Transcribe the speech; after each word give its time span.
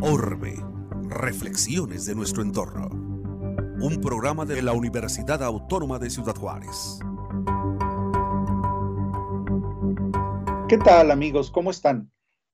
Orbe, 0.00 0.54
reflexiones 1.08 2.06
de 2.06 2.14
nuestro 2.14 2.42
entorno. 2.42 2.88
Un 3.80 4.00
programa 4.00 4.44
de 4.44 4.62
la 4.62 4.72
Universidad 4.72 5.42
Autónoma 5.42 5.98
de 5.98 6.10
Ciudad 6.10 6.36
Juárez. 6.36 7.00
¿Qué 10.68 10.78
tal 10.78 11.10
amigos? 11.10 11.50
¿Cómo 11.50 11.70
están? 11.70 12.12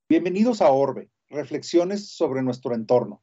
Bienvenidos 0.09 0.62
a 0.62 0.71
Orbe, 0.71 1.11
reflexiones 1.29 2.09
sobre 2.17 2.43
nuestro 2.43 2.75
entorno. 2.75 3.23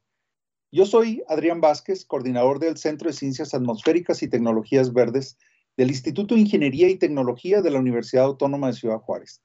Yo 0.72 0.86
soy 0.86 1.24
Adrián 1.28 1.62
Vázquez, 1.62 2.06
coordinador 2.06 2.60
del 2.60 2.78
Centro 2.78 3.08
de 3.08 3.14
Ciencias 3.14 3.54
Atmosféricas 3.54 4.22
y 4.22 4.30
Tecnologías 4.30 4.94
Verdes 4.94 5.38
del 5.78 5.90
Instituto 5.90 6.34
de 6.34 6.42
Ingeniería 6.42 6.90
y 6.90 6.98
Tecnología 6.98 7.62
de 7.62 7.70
la 7.70 7.80
Universidad 7.80 8.26
Autónoma 8.26 8.68
de 8.68 8.74
Ciudad 8.74 8.98
Juárez. 8.98 9.42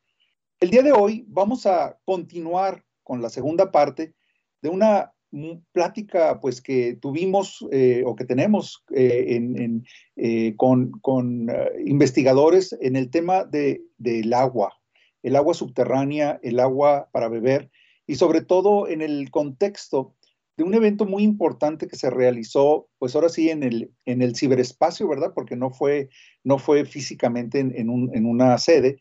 El 0.60 0.70
día 0.70 0.82
de 0.82 0.92
hoy 0.92 1.24
vamos 1.28 1.66
a 1.66 1.98
continuar 2.04 2.84
con 3.02 3.20
la 3.20 3.28
segunda 3.28 3.70
parte 3.70 4.14
de 4.62 4.70
una 4.70 5.12
plática 5.72 6.40
pues 6.40 6.60
que 6.60 6.96
tuvimos 7.00 7.64
eh, 7.70 8.02
o 8.06 8.16
que 8.16 8.24
tenemos 8.24 8.82
eh, 8.94 9.40
eh, 10.16 10.54
con, 10.56 11.50
investigadores 11.84 12.76
en 12.80 12.96
el 12.96 13.10
tema 13.10 13.44
de, 13.44 13.82
del 13.98 14.32
agua, 14.32 14.72
el 15.22 15.36
agua 15.36 15.54
subterránea, 15.54 16.38
el 16.42 16.60
agua 16.60 17.08
para 17.12 17.28
beber 17.28 17.70
y 18.06 18.16
sobre 18.16 18.42
todo 18.42 18.88
en 18.88 19.00
el 19.00 19.30
contexto 19.30 20.14
de 20.56 20.64
un 20.64 20.74
evento 20.74 21.06
muy 21.06 21.22
importante 21.22 21.88
que 21.88 21.96
se 21.96 22.10
realizó, 22.10 22.88
pues 22.98 23.14
ahora 23.14 23.28
sí, 23.28 23.48
en 23.50 23.62
el, 23.62 23.92
en 24.04 24.20
el 24.22 24.36
ciberespacio, 24.36 25.08
¿verdad? 25.08 25.32
Porque 25.34 25.56
no 25.56 25.70
fue, 25.70 26.10
no 26.44 26.58
fue 26.58 26.84
físicamente 26.84 27.60
en, 27.60 27.88
una 27.88 28.58
sede, 28.58 28.98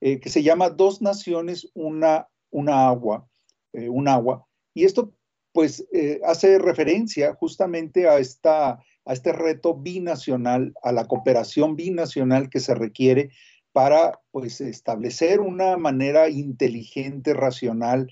eh, 0.00 0.20
que 0.20 0.30
se 0.30 0.42
llama 0.42 0.70
Dos 0.70 1.02
Naciones, 1.02 1.70
una, 1.74 2.28
una 2.50 2.86
agua, 2.86 3.28
eh, 3.72 3.88
un 3.88 4.06
agua. 4.06 4.46
Y 4.74 4.84
esto, 4.84 5.12
pues, 5.52 5.86
eh, 5.92 6.20
hace 6.24 6.58
referencia 6.58 7.34
justamente 7.34 8.08
a, 8.08 8.18
esta, 8.18 8.78
a 9.04 9.12
este 9.12 9.32
reto 9.32 9.74
binacional, 9.74 10.72
a 10.82 10.92
la 10.92 11.06
cooperación 11.06 11.74
binacional 11.74 12.48
que 12.48 12.60
se 12.60 12.74
requiere 12.76 13.30
para, 13.72 14.20
pues, 14.30 14.60
establecer 14.60 15.40
una 15.40 15.76
manera 15.76 16.28
inteligente, 16.28 17.34
racional, 17.34 18.08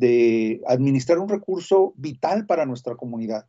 de 0.00 0.62
administrar 0.66 1.18
un 1.18 1.28
recurso 1.28 1.92
vital 1.96 2.46
para 2.46 2.64
nuestra 2.64 2.96
comunidad. 2.96 3.46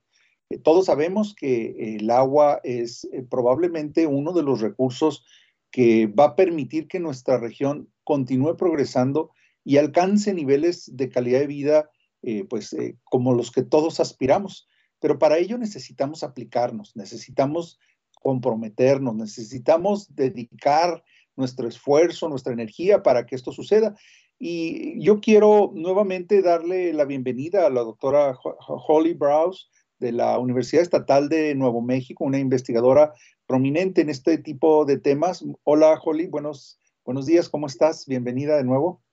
Eh, 0.49 0.57
todos 0.57 0.85
sabemos 0.85 1.33
que 1.33 1.95
el 1.95 2.09
agua 2.11 2.59
es 2.63 3.05
eh, 3.05 3.23
probablemente 3.29 4.05
uno 4.05 4.33
de 4.33 4.43
los 4.43 4.59
recursos 4.59 5.25
que 5.71 6.07
va 6.07 6.25
a 6.25 6.35
permitir 6.35 6.89
que 6.89 6.99
nuestra 6.99 7.37
región 7.37 7.89
continúe 8.03 8.57
progresando 8.57 9.31
y 9.63 9.77
alcance 9.77 10.33
niveles 10.33 10.91
de 10.93 11.09
calidad 11.09 11.39
de 11.39 11.47
vida 11.47 11.89
eh, 12.23 12.43
pues 12.49 12.75
como 13.05 13.33
los 13.33 13.51
que 13.51 13.63
todos 13.63 13.99
aspiramos. 14.01 14.67
Pero 14.99 15.17
para 15.17 15.37
ello 15.37 15.57
necesitamos 15.57 16.21
aplicarnos, 16.21 16.95
necesitamos 16.95 17.79
comprometernos, 18.21 19.15
necesitamos 19.15 20.13
dedicar 20.13 21.01
nuestro 21.37 21.67
esfuerzo, 21.67 22.27
nuestra 22.27 22.53
energía 22.53 23.01
para 23.01 23.25
que 23.25 23.35
esto 23.35 23.51
suceda. 23.51 23.95
Y 24.43 24.99
yo 24.99 25.21
quiero 25.21 25.71
nuevamente 25.75 26.41
darle 26.41 26.93
la 26.93 27.05
bienvenida 27.05 27.67
a 27.67 27.69
la 27.69 27.81
doctora 27.81 28.35
Holly 28.41 29.13
Browse 29.13 29.67
de 29.99 30.13
la 30.13 30.39
Universidad 30.39 30.81
Estatal 30.81 31.29
de 31.29 31.53
Nuevo 31.53 31.79
México, 31.79 32.23
una 32.23 32.39
investigadora 32.39 33.13
prominente 33.45 34.01
en 34.01 34.09
este 34.09 34.39
tipo 34.39 34.83
de 34.83 34.97
temas. 34.97 35.45
Hola 35.63 35.93
Holly, 36.03 36.25
buenos, 36.25 36.79
buenos 37.05 37.27
días, 37.27 37.49
¿cómo 37.49 37.67
estás? 37.67 38.07
Bienvenida 38.07 38.57
de 38.57 38.63
nuevo. 38.63 39.03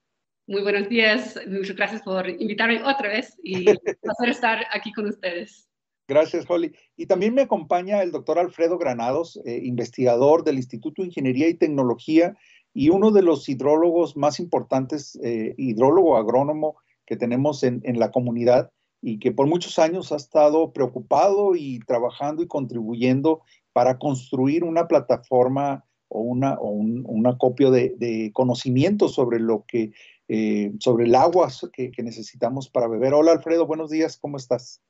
Muy 0.46 0.62
buenos 0.62 0.88
días, 0.88 1.38
muchas 1.46 1.76
gracias 1.76 2.00
por 2.00 2.26
invitarme 2.26 2.82
otra 2.82 3.10
vez 3.10 3.36
y 3.42 3.68
un 3.68 3.76
placer 4.00 4.30
estar 4.30 4.64
aquí 4.72 4.94
con 4.94 5.08
ustedes. 5.08 5.68
Gracias, 6.08 6.46
Holly. 6.48 6.72
Y 6.96 7.04
también 7.04 7.34
me 7.34 7.42
acompaña 7.42 8.02
el 8.02 8.12
doctor 8.12 8.38
Alfredo 8.38 8.78
Granados, 8.78 9.38
eh, 9.44 9.60
investigador 9.62 10.42
del 10.42 10.56
Instituto 10.56 11.02
de 11.02 11.08
Ingeniería 11.08 11.48
y 11.48 11.54
Tecnología 11.54 12.34
y 12.78 12.90
uno 12.90 13.10
de 13.10 13.22
los 13.22 13.48
hidrólogos 13.48 14.16
más 14.16 14.38
importantes, 14.38 15.18
eh, 15.20 15.52
hidrólogo 15.58 16.16
agrónomo 16.16 16.76
que 17.06 17.16
tenemos 17.16 17.64
en, 17.64 17.82
la 17.98 18.12
comunidad 18.12 18.70
y 19.02 19.18
que 19.18 19.32
por 19.32 19.48
muchos 19.48 19.80
años 19.80 20.12
ha 20.12 20.16
estado 20.16 20.72
preocupado 20.72 21.56
y 21.56 21.80
trabajando 21.80 22.40
y 22.40 22.46
contribuyendo 22.46 23.42
para 23.72 23.98
construir 23.98 24.62
una 24.62 24.86
plataforma 24.86 25.84
o, 26.06 26.20
una, 26.20 26.56
un, 26.60 27.26
acopio 27.26 27.72
de, 27.72 28.30
conocimientos 28.32 29.12
sobre 29.12 29.40
lo 29.40 29.64
que, 29.66 29.90
eh, 30.28 30.72
sobre 30.78 31.06
el 31.06 31.16
agua 31.16 31.48
que, 31.72 31.90
que, 31.90 32.02
necesitamos 32.04 32.68
para 32.68 32.86
beber. 32.86 33.12
Hola 33.12 33.32
Alfredo, 33.32 33.66
buenos 33.66 33.90
días, 33.90 34.18
¿cómo 34.18 34.36
estás? 34.36 34.80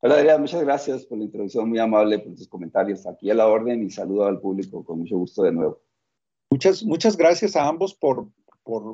Hola 0.00 0.14
Adrián, 0.14 0.40
muchas 0.40 0.62
gracias 0.62 1.04
por 1.04 1.18
la 1.18 1.24
introducción 1.24 1.68
muy 1.68 1.80
amable, 1.80 2.18
por 2.18 2.34
tus 2.34 2.48
comentarios. 2.48 3.06
Aquí 3.06 3.30
a 3.30 3.34
la 3.34 3.46
orden 3.46 3.82
y 3.82 3.90
saludo 3.90 4.24
al 4.24 4.40
público 4.40 4.82
con 4.82 5.00
mucho 5.00 5.18
gusto 5.18 5.42
de 5.42 5.52
nuevo. 5.52 5.82
Muchas, 6.50 6.82
muchas 6.82 7.16
gracias 7.16 7.56
a 7.56 7.68
ambos 7.68 7.94
por, 7.94 8.30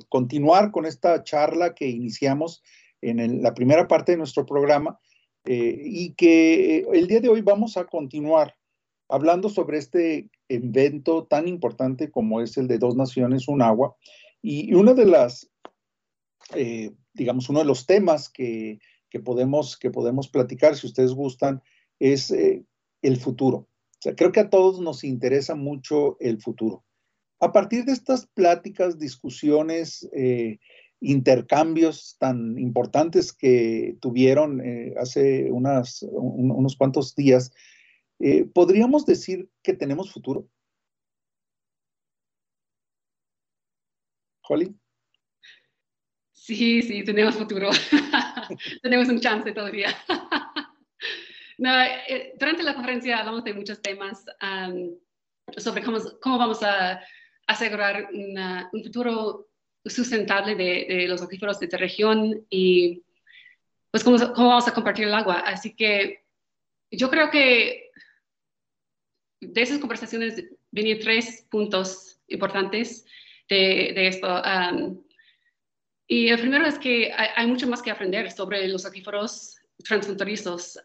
continuar 0.08 0.70
con 0.70 0.86
esta 0.86 1.22
charla 1.22 1.74
que 1.74 1.88
iniciamos 1.88 2.62
en 3.00 3.42
la 3.42 3.54
primera 3.54 3.88
parte 3.88 4.12
de 4.12 4.18
nuestro 4.18 4.46
programa 4.46 4.98
eh, 5.44 5.80
y 5.84 6.14
que 6.14 6.86
el 6.92 7.06
día 7.06 7.20
de 7.20 7.28
hoy 7.28 7.42
vamos 7.42 7.76
a 7.76 7.84
continuar 7.84 8.54
hablando 9.08 9.48
sobre 9.48 9.78
este 9.78 10.30
evento 10.48 11.26
tan 11.26 11.48
importante 11.48 12.10
como 12.10 12.40
es 12.40 12.56
el 12.56 12.66
de 12.66 12.78
Dos 12.78 12.96
Naciones, 12.96 13.48
un 13.48 13.62
agua. 13.62 13.96
Y, 14.42 14.74
una 14.74 14.94
de 14.94 15.06
las, 15.06 15.50
eh, 16.54 16.92
digamos, 17.12 17.48
uno 17.48 17.60
de 17.60 17.64
los 17.66 17.86
temas 17.86 18.28
que, 18.28 18.80
podemos, 19.24 19.76
que 19.76 19.90
podemos 19.90 20.28
platicar, 20.28 20.76
si 20.76 20.86
ustedes 20.86 21.12
gustan, 21.12 21.62
es 21.98 22.30
eh, 22.30 22.64
el 23.02 23.18
futuro. 23.18 23.68
creo 24.16 24.32
que 24.32 24.40
a 24.40 24.50
todos 24.50 24.80
nos 24.80 25.04
interesa 25.04 25.54
mucho 25.54 26.16
el 26.20 26.40
futuro. 26.40 26.84
A 27.40 27.52
partir 27.52 27.84
de 27.84 27.92
estas 27.92 28.26
pláticas, 28.26 28.98
discusiones, 28.98 30.08
eh, 30.12 30.58
intercambios 31.00 32.16
tan 32.18 32.58
importantes 32.58 33.32
que 33.32 33.96
tuvieron 34.00 34.60
eh, 34.64 34.94
hace 34.98 35.50
unos 35.50 36.76
cuantos 36.76 37.14
días, 37.14 37.52
eh, 38.20 38.44
¿podríamos 38.44 39.04
decir 39.04 39.48
que 39.62 39.74
tenemos 39.74 40.12
futuro? 40.12 40.48
Holly. 44.48 44.74
Sí, 46.32 46.82
sí, 46.82 47.02
tenemos 47.04 47.36
futuro. 47.36 47.70
tenemos 48.82 49.08
un 49.08 49.20
chance 49.20 49.52
todavía. 49.52 49.88
durante 52.38 52.62
la 52.62 52.74
conferencia 52.74 53.18
hablamos 53.18 53.44
de 53.44 53.54
muchos 53.54 53.80
temas 53.80 54.24
sobre 55.56 55.82
cómo, 55.82 55.98
cómo, 56.20 56.38
vamos 56.38 56.62
a 56.62 57.00
asegurar 57.46 58.08
un 58.12 58.82
futuro 58.82 59.48
sustentable 59.84 60.54
de, 60.54 61.06
los 61.08 61.22
acuíferos 61.22 61.58
de 61.60 61.66
esta 61.66 61.76
región 61.76 62.46
y 62.48 63.02
pues 63.90 64.02
cómo, 64.02 64.16
cómo, 64.34 64.48
vamos 64.48 64.66
a 64.66 64.74
compartir 64.74 65.06
el 65.06 65.14
agua. 65.14 65.40
Así 65.40 65.74
que 65.74 66.24
yo 66.90 67.10
creo 67.10 67.30
que 67.30 67.90
de 69.40 69.62
esas 69.62 69.78
conversaciones 69.78 70.42
venían 70.70 70.98
tres 70.98 71.46
puntos 71.50 72.18
importantes 72.28 73.04
de, 73.48 74.08
esto. 74.08 74.42
y 76.06 76.28
el 76.28 76.40
primero 76.40 76.66
es 76.66 76.78
que 76.78 77.12
hay, 77.12 77.46
mucho 77.46 77.68
más 77.68 77.82
que 77.82 77.90
aprender 77.90 78.30
sobre 78.30 78.66
los 78.68 78.86
acuíferos 78.86 79.58
transfronterizos. 79.78 80.78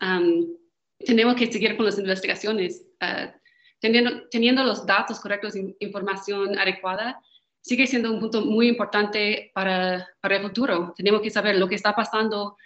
tenemos 0.99 1.35
que 1.35 1.51
seguir 1.51 1.77
con 1.77 1.85
las 1.85 1.97
investigaciones. 1.97 2.85
Uh, 3.01 3.38
teniendo, 3.79 4.63
los 4.63 4.85
datos 4.85 5.19
correctos, 5.19 5.53
información 5.79 6.57
adecuada, 6.57 7.21
sigue 7.61 7.87
siendo 7.87 8.11
un 8.11 8.19
punto 8.19 8.41
muy 8.41 8.67
importante 8.67 9.51
para, 9.53 10.07
el 10.21 10.41
futuro. 10.41 10.93
Tenemos 10.95 11.21
que 11.21 11.29
saber 11.29 11.57
lo 11.57 11.67
que 11.67 11.75
está 11.75 11.95
pasando 11.95 12.57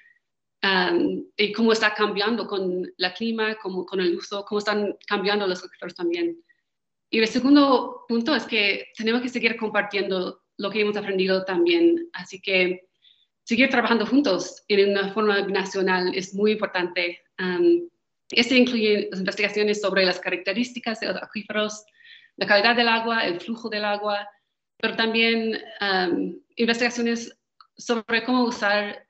um, 0.63 1.23
y 1.37 1.51
cómo 1.51 1.71
está 1.71 1.93
cambiando 1.93 2.47
con 2.47 2.91
la 2.97 3.13
clima, 3.13 3.55
con 3.55 3.99
el 3.99 4.15
uso, 4.15 4.45
cómo 4.45 4.59
están 4.59 4.95
cambiando 5.07 5.47
los 5.47 5.59
sectores 5.59 5.95
también. 5.95 6.43
Y 7.09 7.19
el 7.19 7.27
segundo 7.27 8.05
punto 8.07 8.35
es 8.35 8.45
que 8.45 8.87
tenemos 8.97 9.21
que 9.21 9.29
seguir 9.29 9.55
compartiendo 9.55 10.41
lo 10.57 10.71
que 10.71 10.81
hemos 10.81 10.97
aprendido 10.97 11.45
también. 11.45 12.09
Así 12.13 12.41
que 12.41 12.87
seguir 13.43 13.69
trabajando 13.69 14.05
juntos 14.05 14.63
en 14.67 14.91
una 14.91 15.13
forma 15.13 15.41
nacional 15.41 16.11
es 16.15 16.33
muy 16.33 16.53
importante. 16.53 17.21
Um, 17.39 17.87
este 18.35 18.57
incluye 18.57 19.09
investigaciones 19.13 19.81
sobre 19.81 20.05
las 20.05 20.19
características 20.19 20.99
de 20.99 21.07
los 21.07 21.21
acuíferos, 21.21 21.85
la 22.37 22.47
calidad 22.47 22.75
del 22.75 22.87
agua, 22.87 23.25
el 23.25 23.39
flujo 23.39 23.69
del 23.69 23.85
agua, 23.85 24.27
pero 24.77 24.95
también 24.95 25.61
um, 25.81 26.35
investigaciones 26.55 27.37
sobre 27.77 28.23
cómo 28.23 28.43
usar 28.43 29.05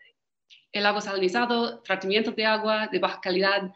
el 0.72 0.86
agua 0.86 1.02
salinizado, 1.02 1.82
tratamiento 1.82 2.32
de 2.32 2.46
agua 2.46 2.88
de 2.92 3.00
baja 3.00 3.22
calidad 3.22 3.72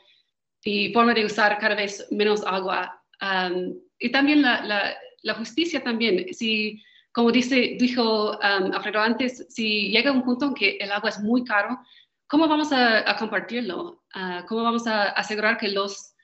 y 0.63 0.91
forma 0.91 1.13
de 1.13 1.25
usar 1.25 1.57
cada 1.59 1.75
vez 1.75 2.07
menos 2.11 2.43
agua. 2.45 3.01
Um, 3.21 3.75
y 3.99 4.11
también 4.11 4.41
la, 4.41 4.97
justicia 5.37 5.83
también. 5.83 6.33
Si, 6.33 6.81
como 7.11 7.31
dijo 7.31 8.31
um, 8.31 8.71
Alfredo 8.73 8.99
antes, 8.99 9.45
si 9.49 9.89
llega 9.89 10.11
un 10.11 10.23
punto 10.23 10.47
en 10.47 10.53
que 10.53 10.77
el 10.77 10.91
agua 10.91 11.09
es 11.09 11.19
muy 11.19 11.43
caro, 11.43 11.79
¿cómo 12.27 12.47
vamos 12.47 12.71
a, 12.71 13.15
compartirlo? 13.17 14.03
Ah, 14.19 14.43
¿Cómo 14.47 14.63
vamos 14.63 14.87
a 14.87 15.09
asegurar 15.09 15.59
que 15.59 15.67
los, 15.67 16.15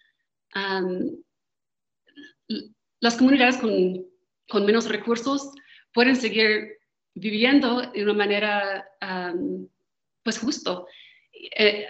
um, 0.55 1.15
las 2.99 3.17
comunidades 3.17 3.57
con, 3.57 4.03
con, 4.49 4.65
menos 4.65 4.89
recursos 4.89 5.51
pueden 5.93 6.15
seguir 6.15 6.79
viviendo 7.13 7.83
de 7.91 8.01
una 8.01 8.13
manera 8.13 8.89
um, 8.99 9.67
pues 10.23 10.39
justo? 10.39 10.87
Eh, 11.55 11.87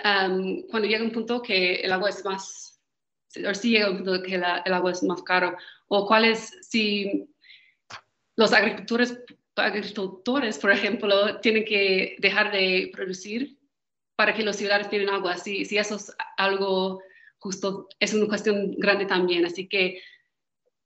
cuando 0.70 0.90
llega 0.90 1.06
un 1.06 1.14
punto 1.14 1.42
que 1.42 1.76
el 1.76 1.94
agua 1.94 2.10
es 2.10 2.26
más, 2.26 2.82
o 3.50 3.54
si 3.54 3.70
llega 3.70 3.90
un 3.90 4.04
punto 4.04 4.24
que 4.24 4.36
el 4.36 4.74
agua 4.74 4.92
es 4.92 5.04
más 5.04 5.24
caro, 5.24 5.56
o 5.88 6.06
cuáles, 6.06 6.54
si 6.70 7.30
los 8.36 8.52
agricultores, 8.52 9.24
agricultores, 9.56 10.58
por 10.58 10.72
ejemplo, 10.72 11.40
tienen 11.40 11.64
que 11.64 12.18
dejar 12.20 12.52
de 12.52 12.92
producir 12.92 13.58
para 14.24 14.34
que 14.34 14.44
los 14.44 14.56
ciudadanos 14.56 14.90
tengan 14.90 15.16
agua, 15.16 15.36
si, 15.36 15.66
si 15.66 15.78
eso 15.78 15.96
es 15.96 16.16
algo 16.38 17.02
justo, 17.40 17.90
es 18.00 18.14
una 18.14 18.26
cuestión 18.28 18.72
grande 18.78 19.06
también, 19.06 19.46
así 19.46 19.68
que 19.68 20.02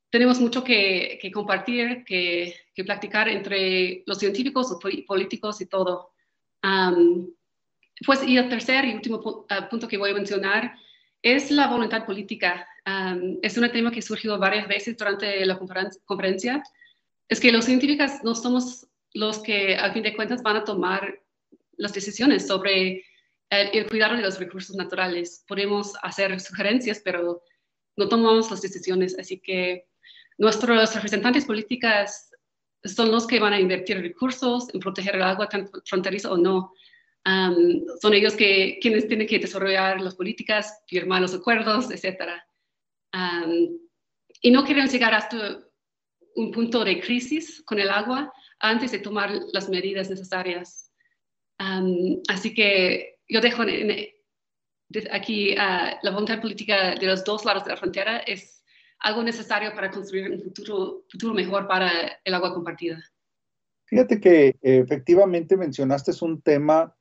tenemos 0.09 0.39
mucho 0.39 0.63
que, 0.63 1.19
que 1.21 1.31
compartir, 1.31 2.03
que, 2.03 2.55
que, 2.73 2.83
practicar 2.83 3.29
entre 3.29 4.01
los 4.07 4.17
científicos, 4.17 4.71
los 4.71 4.79
políticos 5.05 5.61
y 5.61 5.67
todo. 5.67 6.13
Pues, 8.07 8.27
y 8.27 8.37
el 8.37 8.49
tercer 8.49 8.85
y 8.85 8.95
último 8.95 9.45
ah, 9.49 9.69
punto 9.69 9.87
que 9.87 9.99
voy 9.99 10.09
a 10.09 10.15
mencionar 10.15 10.73
es 11.21 11.51
la 11.51 11.67
voluntad 11.67 12.07
política. 12.07 12.67
es 13.43 13.55
un 13.55 13.69
tema 13.69 13.91
que 13.91 14.01
surgió 14.01 14.39
varias 14.39 14.67
veces 14.67 14.97
durante 14.97 15.45
la 15.45 15.59
conferencia. 16.05 16.63
Es 17.29 17.39
que 17.39 17.51
los 17.51 17.65
científicos 17.65 18.13
no 18.23 18.33
somos 18.33 18.87
los 19.13 19.37
que, 19.43 19.75
al 19.75 19.93
fin 19.93 20.01
de 20.01 20.15
cuentas, 20.15 20.41
van 20.41 20.55
a 20.55 20.63
tomar 20.63 21.21
las 21.77 21.93
decisiones 21.93 22.47
sobre 22.47 23.05
el, 23.49 23.69
el 23.73 23.89
cuidado 23.89 24.15
de 24.15 24.21
los 24.21 24.39
recursos 24.39 24.75
naturales. 24.75 25.43
Podemos 25.47 25.93
hacer 26.01 26.39
sugerencias, 26.39 27.01
pero 27.03 27.43
no 27.95 28.07
tomamos 28.07 28.49
las 28.51 28.61
decisiones. 28.61 29.17
Así 29.17 29.39
que 29.39 29.87
nuestros 30.37 30.93
representantes 30.95 31.45
políticos 31.45 32.29
son 32.83 33.11
los 33.11 33.25
que 33.27 33.39
van 33.39 33.53
a 33.53 33.59
invertir 33.59 34.01
recursos 34.01 34.73
en 34.73 34.79
proteger 34.79 35.15
el 35.15 35.23
agua, 35.23 35.49
tanto 35.49 35.81
fronterizo 35.85 36.31
o 36.31 36.37
no 36.37 36.73
son 38.01 38.13
ellos 38.13 38.35
que, 38.35 38.79
quienes 38.81 39.07
tienen 39.07 39.27
que 39.27 39.39
desarrollar 39.39 39.99
las 40.01 40.15
políticas, 40.15 40.81
firmar 40.87 41.21
los 41.21 41.33
acuerdos, 41.33 41.91
etc. 41.91 42.41
y 44.41 44.51
no 44.51 44.63
quieren 44.63 44.87
llegar 44.87 45.13
hasta 45.13 45.59
un 46.35 46.51
punto 46.51 46.85
de 46.85 47.01
crisis 47.01 47.63
con 47.65 47.79
el 47.79 47.89
agua 47.89 48.31
antes 48.59 48.91
de 48.91 48.99
tomar 48.99 49.31
las 49.51 49.69
medidas 49.69 50.09
necesarias. 50.09 50.91
así 52.29 52.53
que 52.53 53.16
yo 53.29 53.41
dejo 53.41 53.63
aquí 55.11 55.53
uh, 55.53 55.97
la 56.01 56.11
voluntad 56.11 56.41
política 56.41 56.95
de 56.95 57.05
los 57.05 57.23
dos 57.23 57.45
lados 57.45 57.65
de 57.65 57.71
la 57.71 57.77
frontera 57.77 58.19
es 58.19 58.63
algo 58.99 59.23
necesario 59.23 59.73
para 59.73 59.91
construir 59.91 60.31
un 60.31 60.41
futuro, 60.41 61.03
futuro 61.11 61.33
mejor 61.33 61.67
para 61.67 61.91
el 62.23 62.33
agua 62.33 62.53
compartida. 62.53 62.99
Fíjate 63.85 64.19
que 64.19 64.55
efectivamente 64.61 65.55
mencionaste 65.55 66.11
es 66.11 66.21
un 66.21 66.41
tema 66.41 66.93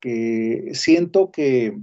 que 0.00 0.70
siento 0.74 1.30
que, 1.30 1.78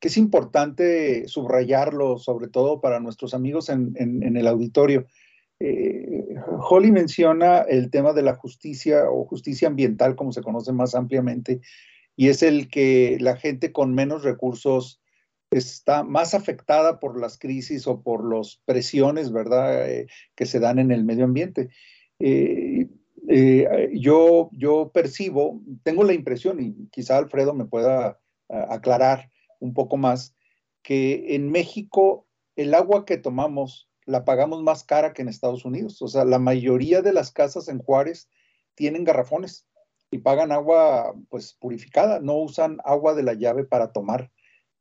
es 0.00 0.16
importante 0.16 1.26
subrayarlo, 1.26 2.16
sobre 2.18 2.46
todo 2.46 2.80
para 2.80 3.00
nuestros 3.00 3.34
amigos 3.34 3.68
en, 3.68 4.36
el 4.36 4.46
auditorio. 4.46 5.04
Eh, 5.58 6.36
Holly 6.60 6.92
menciona 6.92 7.62
el 7.62 7.90
tema 7.90 8.12
de 8.12 8.22
la 8.22 8.36
justicia 8.36 9.10
o 9.10 9.24
justicia 9.24 9.66
ambiental, 9.66 10.14
como 10.14 10.30
se 10.30 10.42
conoce 10.42 10.72
más 10.72 10.94
ampliamente, 10.94 11.60
y 12.16 12.28
es 12.28 12.42
el 12.42 12.68
que 12.68 13.18
la 13.20 13.36
gente 13.36 13.72
con 13.72 13.94
menos 13.94 14.24
recursos 14.24 15.00
está 15.50 16.02
más 16.02 16.34
afectada 16.34 16.98
por 16.98 17.20
las 17.20 17.38
crisis 17.38 17.86
o 17.86 18.02
por 18.02 18.24
las 18.28 18.60
presiones, 18.64 19.30
¿verdad?, 19.32 19.88
eh, 19.88 20.06
que 20.34 20.46
se 20.46 20.58
dan 20.58 20.78
en 20.78 20.90
el 20.90 21.04
medio 21.04 21.24
ambiente. 21.24 21.68
Eh, 22.18 22.88
eh, 23.28 23.90
yo, 23.94 24.50
yo 24.52 24.90
percibo, 24.92 25.60
tengo 25.82 26.04
la 26.04 26.14
impresión, 26.14 26.60
y 26.60 26.88
quizá 26.90 27.18
Alfredo 27.18 27.54
me 27.54 27.66
pueda 27.66 28.18
aclarar 28.48 29.30
un 29.60 29.74
poco 29.74 29.96
más, 29.96 30.34
que 30.82 31.34
en 31.34 31.50
México 31.50 32.26
el 32.54 32.74
agua 32.74 33.04
que 33.04 33.16
tomamos 33.16 33.88
la 34.04 34.24
pagamos 34.24 34.62
más 34.62 34.84
cara 34.84 35.12
que 35.12 35.22
en 35.22 35.28
Estados 35.28 35.64
Unidos. 35.64 36.00
O 36.00 36.06
sea, 36.08 36.24
la 36.24 36.38
mayoría 36.38 37.02
de 37.02 37.12
las 37.12 37.32
casas 37.32 37.68
en 37.68 37.78
Juárez 37.78 38.30
tienen 38.76 39.02
garrafones 39.02 39.66
y 40.10 40.18
pagan 40.18 40.52
agua 40.52 41.14
pues 41.28 41.54
purificada, 41.54 42.20
no 42.20 42.36
usan 42.36 42.78
agua 42.84 43.14
de 43.14 43.22
la 43.22 43.34
llave 43.34 43.64
para 43.64 43.92
tomar, 43.92 44.30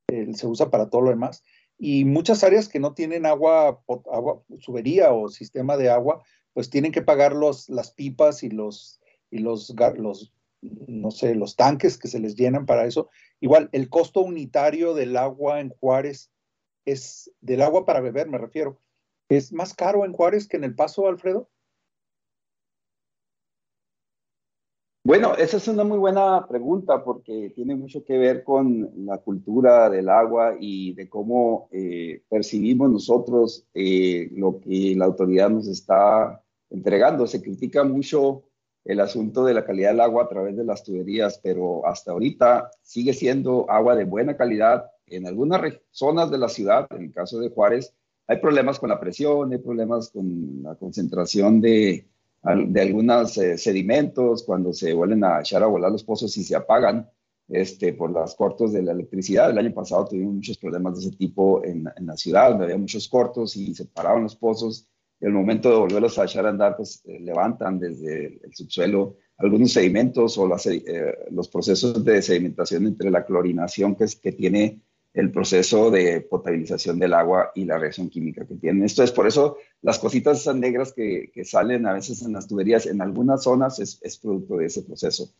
se 0.08 0.48
usa 0.48 0.70
para 0.70 0.90
todo 0.90 1.02
lo 1.02 1.10
demás. 1.10 1.44
Y 1.78 2.06
muchas 2.06 2.44
áreas 2.44 2.70
que 2.70 2.80
no 2.80 2.94
tienen 2.94 3.26
agua, 3.26 3.82
agua, 4.12 4.44
subería 4.60 5.12
o 5.14 5.30
sistema 5.30 5.78
de 5.78 5.90
agua, 5.90 6.24
pues 6.54 6.70
tienen 6.70 6.92
que 6.92 7.02
pagar 7.02 7.34
los, 7.34 7.70
las 7.70 7.92
pipas 7.92 8.44
y 8.44 8.50
los, 8.50 9.02
y 9.30 9.40
los, 9.40 9.74
los, 9.98 10.34
no 10.62 11.12
sé, 11.12 11.36
los 11.36 11.56
tanques 11.56 11.98
que 11.98 12.08
se 12.08 12.20
les 12.20 12.36
llenan 12.36 12.66
para 12.66 12.86
eso. 12.86 13.10
Igual, 13.42 13.70
el 13.74 13.90
costo 13.90 14.22
unitario 14.22 14.94
del 14.94 15.18
agua 15.18 15.60
en 15.60 15.70
Juárez 15.70 16.32
es, 16.86 17.32
del 17.42 17.62
agua 17.62 17.86
para 17.86 18.00
beber 18.00 18.30
me 18.30 18.38
refiero, 18.38 18.80
es 19.28 19.52
más 19.52 19.74
caro 19.74 20.06
en 20.06 20.14
Juárez 20.14 20.48
que 20.48 20.58
en 20.58 20.64
El 20.64 20.76
Paso, 20.76 21.08
Alfredo. 21.08 21.50
Bueno, 25.06 25.36
esa 25.36 25.58
es 25.58 25.68
una 25.68 25.84
muy 25.84 26.00
buena 26.00 26.48
pregunta 26.48 27.04
porque 27.04 27.52
tiene 27.54 27.76
mucho 27.76 28.04
que 28.04 28.18
ver 28.18 28.44
con 28.44 28.90
la 29.06 29.20
cultura 29.20 29.88
del 29.88 30.10
agua 30.10 30.56
y 30.60 30.96
de 30.96 31.08
cómo 31.08 31.70
eh, 31.72 32.24
percibimos 32.28 32.90
nosotros 32.90 33.68
eh, 33.76 34.30
lo 34.32 34.60
que 34.60 34.96
la 34.98 35.06
autoridad 35.06 35.52
nos 35.52 35.68
está 35.68 36.44
entregando. 36.72 37.28
Se 37.28 37.44
critica 37.44 37.84
mucho 37.84 38.46
el 38.84 39.00
asunto 39.00 39.46
de 39.46 39.54
la 39.54 39.64
calidad 39.64 39.92
del 39.92 40.02
agua 40.02 40.24
a 40.24 40.28
través 40.28 40.58
de 40.58 40.64
las 40.64 40.84
tuberías, 40.84 41.40
pero 41.44 41.86
hasta 41.86 42.12
ahorita 42.12 42.72
sigue 42.82 43.14
siendo 43.14 43.70
agua 43.70 43.96
de 43.96 44.06
buena 44.06 44.36
calidad. 44.36 44.90
En 45.06 45.28
algunas 45.28 45.62
zonas 45.92 46.32
de 46.32 46.40
la 46.40 46.50
ciudad, 46.50 46.88
en 46.90 47.04
el 47.04 47.14
caso 47.14 47.40
de 47.40 47.52
Juárez, 47.52 47.94
hay 48.26 48.38
problemas 48.38 48.80
con 48.80 48.90
la 48.90 49.00
presión, 49.00 49.52
hay 49.52 49.60
problemas 49.60 50.10
con 50.10 50.64
la 50.64 50.74
concentración 50.74 51.62
de, 51.62 52.08
de 52.68 52.82
algunos 52.82 53.38
eh, 53.38 53.58
sedimentos 53.58 54.44
cuando 54.44 54.72
se 54.74 54.94
vuelven 54.94 55.24
a 55.24 55.40
echar 55.40 55.64
a 55.64 55.68
volar 55.68 55.92
los 55.92 56.04
pozos 56.04 56.36
y 56.38 56.44
se 56.44 56.56
apagan 56.56 57.10
este, 57.48 57.94
por 57.94 58.12
los 58.12 58.36
cortos 58.36 58.74
de 58.74 58.84
la 58.84 58.92
electricidad. 58.92 59.50
El 59.50 59.58
año 59.58 59.74
pasado 59.74 60.06
tuvimos 60.06 60.36
muchos 60.36 60.58
problemas 60.58 60.96
de 60.96 61.08
ese 61.08 61.18
tipo 61.18 61.64
en, 61.64 61.86
en 61.96 62.06
la 62.06 62.18
ciudad, 62.18 62.50
donde 62.50 62.66
había 62.66 62.78
muchos 62.78 63.08
cortos 63.08 63.56
y 63.56 63.74
se 63.74 63.86
paraban 63.86 64.24
los 64.24 64.36
pozos 64.36 64.88
el 65.22 65.32
momento 65.32 65.70
de 65.70 65.78
volverlos 65.78 66.20
a 66.20 66.26
echar 66.26 66.46
a 66.46 66.50
andar, 66.50 66.76
pues 66.76 67.02
eh, 67.06 67.20
levantan 67.20 67.80
desde 67.80 68.40
el 68.44 68.54
subsuelo 68.54 69.18
algunos 69.38 69.72
sedimentos 69.72 70.38
o 70.38 70.50
eh, 70.66 71.18
los 71.32 71.50
procesos 71.50 72.04
de 72.04 72.22
sedimentación 72.22 72.86
entre 72.88 73.12
la 73.12 73.26
clorinación 73.26 73.96
que, 73.96 74.06
es, 74.06 74.16
que 74.16 74.32
tiene 74.32 74.82
el 75.16 75.32
proceso 75.32 75.90
de 75.92 76.22
potabilización 76.22 77.00
del 77.00 77.14
agua 77.14 77.52
y 77.56 77.64
la 77.64 77.78
reacción 77.78 78.10
química 78.10 78.46
que 78.46 78.56
tiene. 78.56 78.86
Esto 78.86 79.02
es 79.02 79.14
por 79.14 79.28
eso 79.28 79.58
las 79.82 79.98
cositas 79.98 80.42
esas 80.42 80.58
negras 80.58 80.92
que, 80.92 81.32
que 81.34 81.46
salen 81.46 81.88
a 81.88 81.94
veces 81.94 82.22
en 82.22 82.34
las 82.34 82.48
tuberías 82.48 82.86
en 82.86 83.02
algunas 83.02 83.44
zonas 83.44 83.80
es, 83.80 83.98
es, 84.04 84.18
producto 84.18 84.58
de 84.58 84.66
ese 84.66 84.84
proceso. 84.84 85.34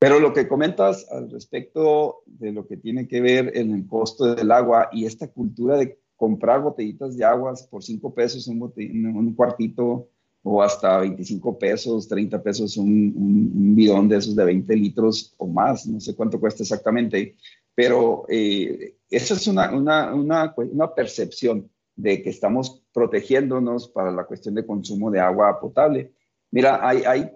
Pero 0.00 0.18
lo 0.18 0.32
que 0.32 0.48
comentas 0.48 1.06
al 1.12 1.30
respecto 1.30 2.22
de 2.26 2.50
lo 2.50 2.66
que 2.66 2.76
tiene 2.76 3.06
que 3.06 3.20
ver 3.20 3.56
en 3.56 3.72
el 3.72 3.86
costo 3.86 4.34
del 4.34 4.50
agua 4.50 4.88
y 4.92 5.06
esta 5.06 5.28
cultura 5.28 5.76
de 5.76 6.00
comprar 6.16 6.60
botellitas 6.60 7.16
de 7.16 7.24
aguas 7.24 7.62
por 7.68 7.84
5 7.84 8.14
pesos 8.14 8.48
un, 8.48 8.60
un, 8.62 9.34
cuartito 9.34 10.08
o 10.42 10.62
hasta 10.62 10.98
25 10.98 11.58
pesos, 11.58 12.08
30 12.08 12.42
pesos 12.42 12.76
un, 12.76 13.12
un, 13.16 13.76
bidón 13.76 14.08
de 14.08 14.16
esos 14.16 14.34
de 14.34 14.44
20 14.44 14.74
litros 14.76 15.34
o 15.38 15.46
más, 15.46 15.86
no 15.86 16.00
sé 16.00 16.14
cuánto 16.16 16.40
cuesta 16.40 16.62
exactamente, 16.62 17.36
pero 17.74 18.24
eh, 18.28 18.96
esa 19.08 19.34
es 19.34 19.46
una, 19.46 19.70
una, 19.72 20.14
una, 20.14 20.54
una 20.56 20.94
percepción 20.94 21.70
de 21.94 22.22
que 22.22 22.30
estamos 22.30 22.82
protegiéndonos 22.92 23.88
para 23.88 24.10
la 24.10 24.24
cuestión 24.24 24.54
de 24.54 24.66
consumo 24.66 25.10
de 25.10 25.20
agua 25.20 25.60
potable. 25.60 26.12
Mira, 26.50 26.86
hay, 26.86 27.02
hay 27.04 27.30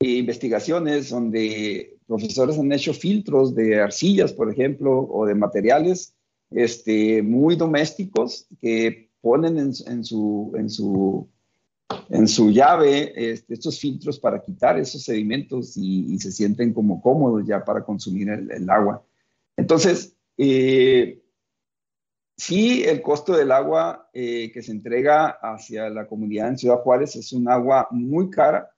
investigaciones 0.00 1.10
donde 1.10 1.98
profesores 2.06 2.58
han 2.58 2.72
hecho 2.72 2.94
filtros 2.94 3.54
de 3.54 3.80
arcillas, 3.80 4.32
por 4.32 4.50
ejemplo, 4.50 5.06
o 5.10 5.26
de 5.26 5.34
materiales 5.34 6.14
este, 6.50 7.22
muy 7.22 7.56
domésticos 7.56 8.46
que 8.60 9.10
ponen 9.20 9.58
en, 9.58 9.74
su, 10.04 10.52
en, 10.56 10.70
su, 10.70 11.28
en 12.10 12.28
su 12.28 12.50
llave 12.50 13.12
este, 13.14 13.54
estos 13.54 13.78
filtros 13.78 14.18
para 14.18 14.42
quitar 14.42 14.78
esos 14.78 15.02
sedimentos 15.02 15.76
y, 15.76 16.18
se 16.18 16.32
sienten 16.32 16.72
como 16.72 17.00
cómodos 17.00 17.46
ya 17.46 17.64
para 17.64 17.84
consumir 17.84 18.28
el, 18.28 18.70
agua. 18.70 19.04
Entonces, 19.56 20.16
eh, 20.36 21.22
sí, 22.36 22.84
el 22.84 23.00
costo 23.02 23.36
del 23.36 23.52
agua 23.52 24.08
eh, 24.12 24.50
que 24.52 24.62
se 24.62 24.72
entrega 24.72 25.38
hacia 25.42 25.88
la 25.88 26.06
comunidad 26.06 26.48
en 26.48 26.58
Ciudad 26.58 26.82
Juárez 26.82 27.16
es 27.16 27.32
un 27.32 27.48
agua 27.48 27.88
muy 27.90 28.30
cara, 28.30 28.70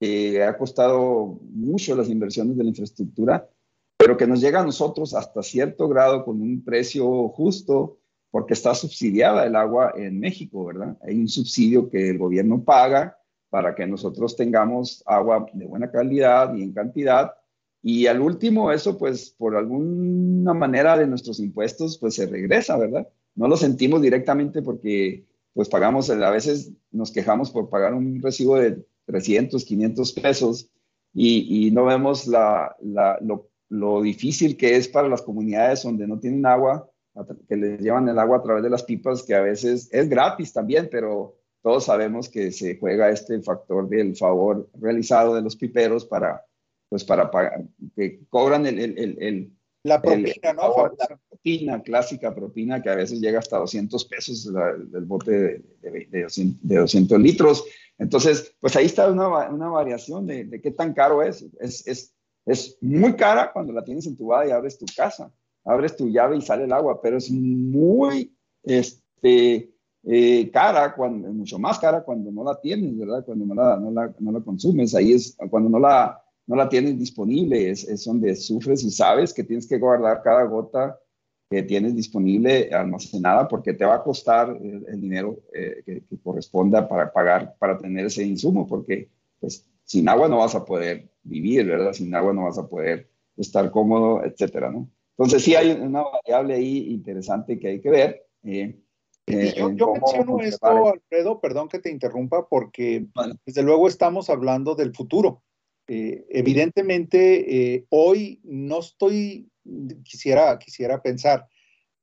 que 0.00 0.42
ha 0.42 0.58
costado 0.58 1.38
mucho 1.52 1.94
las 1.94 2.08
inversiones 2.08 2.56
de 2.56 2.64
la 2.64 2.70
infraestructura, 2.70 3.48
pero 3.96 4.16
que 4.16 4.26
nos 4.26 4.40
llega 4.40 4.60
a 4.60 4.64
nosotros 4.64 5.14
hasta 5.14 5.44
cierto 5.44 5.88
grado 5.88 6.24
con 6.24 6.40
un 6.42 6.64
precio 6.64 7.28
justo, 7.28 7.98
porque 8.32 8.54
está 8.54 8.74
subsidiada 8.74 9.46
el 9.46 9.54
agua 9.54 9.92
en 9.94 10.18
México, 10.18 10.64
¿verdad? 10.64 10.96
Hay 11.02 11.20
un 11.20 11.28
subsidio 11.28 11.90
que 11.90 12.08
el 12.08 12.18
gobierno 12.18 12.64
paga 12.64 13.18
para 13.50 13.74
que 13.74 13.86
nosotros 13.86 14.34
tengamos 14.34 15.04
agua 15.06 15.46
de 15.52 15.66
buena 15.66 15.90
calidad 15.90 16.54
y 16.54 16.62
en 16.62 16.72
cantidad. 16.72 17.34
Y 17.82 18.06
al 18.06 18.22
último, 18.22 18.72
eso 18.72 18.96
pues 18.96 19.28
por 19.36 19.54
alguna 19.54 20.54
manera 20.54 20.96
de 20.96 21.06
nuestros 21.06 21.40
impuestos 21.40 21.98
pues 21.98 22.14
se 22.14 22.26
regresa, 22.26 22.78
¿verdad? 22.78 23.06
No 23.34 23.48
lo 23.48 23.56
sentimos 23.58 24.00
directamente 24.00 24.62
porque 24.62 25.26
pues 25.52 25.68
pagamos, 25.68 26.08
a 26.08 26.30
veces 26.30 26.72
nos 26.90 27.12
quejamos 27.12 27.50
por 27.50 27.68
pagar 27.68 27.92
un 27.92 28.22
recibo 28.22 28.56
de 28.56 28.82
300, 29.04 29.62
500 29.62 30.12
pesos 30.14 30.70
y, 31.12 31.70
no 31.72 31.84
vemos 31.84 32.26
la, 32.26 32.74
lo, 33.20 33.50
lo, 33.68 34.00
difícil 34.00 34.56
que 34.56 34.76
es 34.76 34.88
para 34.88 35.08
las 35.08 35.20
comunidades 35.20 35.82
donde 35.82 36.06
no 36.06 36.18
tienen 36.18 36.46
agua, 36.46 36.88
que 37.48 37.56
les 37.56 37.80
llevan 37.80 38.08
el 38.08 38.18
agua 38.18 38.38
a 38.38 38.42
través 38.42 38.62
de 38.62 38.70
las 38.70 38.82
pipas, 38.82 39.22
que 39.22 39.34
a 39.34 39.42
veces 39.42 39.88
es 39.92 40.08
gratis 40.08 40.52
también, 40.52 40.88
pero 40.90 41.36
todos 41.62 41.84
sabemos 41.84 42.28
que 42.28 42.50
se 42.50 42.78
juega 42.78 43.10
este 43.10 43.40
factor 43.42 43.88
del 43.88 44.16
favor 44.16 44.68
realizado 44.80 45.34
de 45.34 45.42
los 45.42 45.56
piperos 45.56 46.04
para, 46.04 46.44
pues 46.88 47.04
para 47.04 47.30
pagar, 47.30 47.64
que 47.94 48.20
cobran 48.28 48.66
el, 48.66 48.78
el, 48.78 49.16
el, 49.20 49.52
la 49.84 50.00
propina, 50.00 50.52
¿no? 50.52 50.92
La 50.98 51.18
propina, 51.28 51.82
clásica 51.82 52.34
propina, 52.34 52.82
que 52.82 52.90
a 52.90 52.94
veces 52.94 53.20
llega 53.20 53.40
hasta 53.40 53.58
200 53.58 54.04
pesos 54.04 54.52
del 54.52 55.04
bote 55.04 55.62
de, 55.80 56.08
de, 56.10 56.80
200, 56.80 57.20
litros. 57.20 57.64
Entonces, 57.98 58.54
pues 58.60 58.76
ahí 58.76 58.86
está 58.86 59.10
una, 59.10 59.50
una 59.50 59.68
variación 59.68 60.26
de, 60.26 60.44
de, 60.44 60.60
qué 60.60 60.70
tan 60.70 60.92
caro 60.94 61.22
es. 61.22 61.44
es. 61.60 61.86
Es, 61.86 62.14
es. 62.46 62.78
muy 62.80 63.14
cara 63.14 63.52
cuando 63.52 63.72
la 63.72 63.84
tienes 63.84 64.06
entubada 64.06 64.46
y 64.46 64.50
abres 64.50 64.78
tu 64.78 64.86
casa, 64.96 65.32
abres 65.64 65.96
tu 65.96 66.08
llave 66.08 66.36
y 66.36 66.42
sale 66.42 66.64
el 66.64 66.72
agua, 66.72 67.00
pero 67.00 67.18
es 67.18 67.30
muy, 67.30 68.34
este, 68.62 69.72
eh, 70.04 70.50
cara, 70.52 70.94
cuando, 70.94 71.28
mucho 71.32 71.58
más 71.58 71.78
cara 71.78 72.02
cuando 72.02 72.30
no 72.32 72.44
la 72.44 72.60
tienes, 72.60 72.96
¿verdad? 72.98 73.24
Cuando 73.24 73.46
no 73.46 73.54
la, 73.54 73.76
no 73.76 73.90
la, 73.90 74.14
no 74.18 74.32
la 74.32 74.40
consumes, 74.40 74.94
ahí 74.94 75.12
es 75.12 75.36
cuando 75.50 75.70
no 75.70 75.78
la, 75.78 76.20
no 76.46 76.56
la 76.56 76.68
tienes 76.68 76.98
disponible, 76.98 77.70
es, 77.70 77.84
es, 77.88 78.04
donde 78.04 78.34
sufres 78.34 78.82
y 78.84 78.90
sabes 78.90 79.32
que 79.32 79.44
tienes 79.44 79.66
que 79.66 79.78
guardar 79.78 80.22
cada 80.22 80.44
gota 80.44 80.98
que 81.52 81.62
tienes 81.62 81.94
disponible 81.94 82.70
almacenada 82.72 83.46
porque 83.46 83.74
te 83.74 83.84
va 83.84 83.96
a 83.96 84.02
costar 84.02 84.56
el, 84.58 85.00
dinero 85.00 85.38
eh, 85.52 85.82
que, 85.84 86.02
corresponda 86.22 86.88
para 86.88 87.12
pagar, 87.12 87.54
para 87.58 87.76
tener 87.76 88.06
ese 88.06 88.24
insumo, 88.24 88.66
porque 88.66 89.10
pues 89.38 89.68
sin 89.84 90.08
agua 90.08 90.28
no 90.28 90.38
vas 90.38 90.54
a 90.54 90.64
poder 90.64 91.10
vivir, 91.22 91.66
¿verdad? 91.66 91.92
Sin 91.92 92.14
agua 92.14 92.32
no 92.32 92.44
vas 92.44 92.58
a 92.58 92.66
poder 92.66 93.10
estar 93.36 93.70
cómodo, 93.70 94.24
etcétera, 94.24 94.70
¿no? 94.70 94.88
Entonces 95.22 95.44
sí 95.44 95.54
hay 95.54 95.70
una 95.70 96.02
variable 96.02 96.54
ahí 96.54 96.92
interesante 96.92 97.58
que 97.58 97.68
hay 97.68 97.80
que 97.80 97.90
ver. 97.90 98.26
Eh, 98.42 98.76
eh, 99.26 99.54
yo, 99.76 99.92
menciono 99.92 100.40
esto, 100.40 100.88
Alfredo, 100.88 101.40
perdón 101.40 101.68
que 101.68 101.78
te 101.78 101.90
interrumpa, 101.90 102.48
porque 102.48 103.06
desde 103.46 103.62
luego 103.62 103.86
estamos 103.86 104.28
hablando 104.30 104.74
del 104.74 104.94
futuro. 104.94 105.42
Eh, 105.86 106.26
evidentemente, 106.30 107.74
eh, 107.74 107.86
hoy 107.90 108.40
no 108.42 108.80
estoy, 108.80 109.48
quisiera, 110.04 110.58
quisiera 110.58 111.02
pensar 111.02 111.46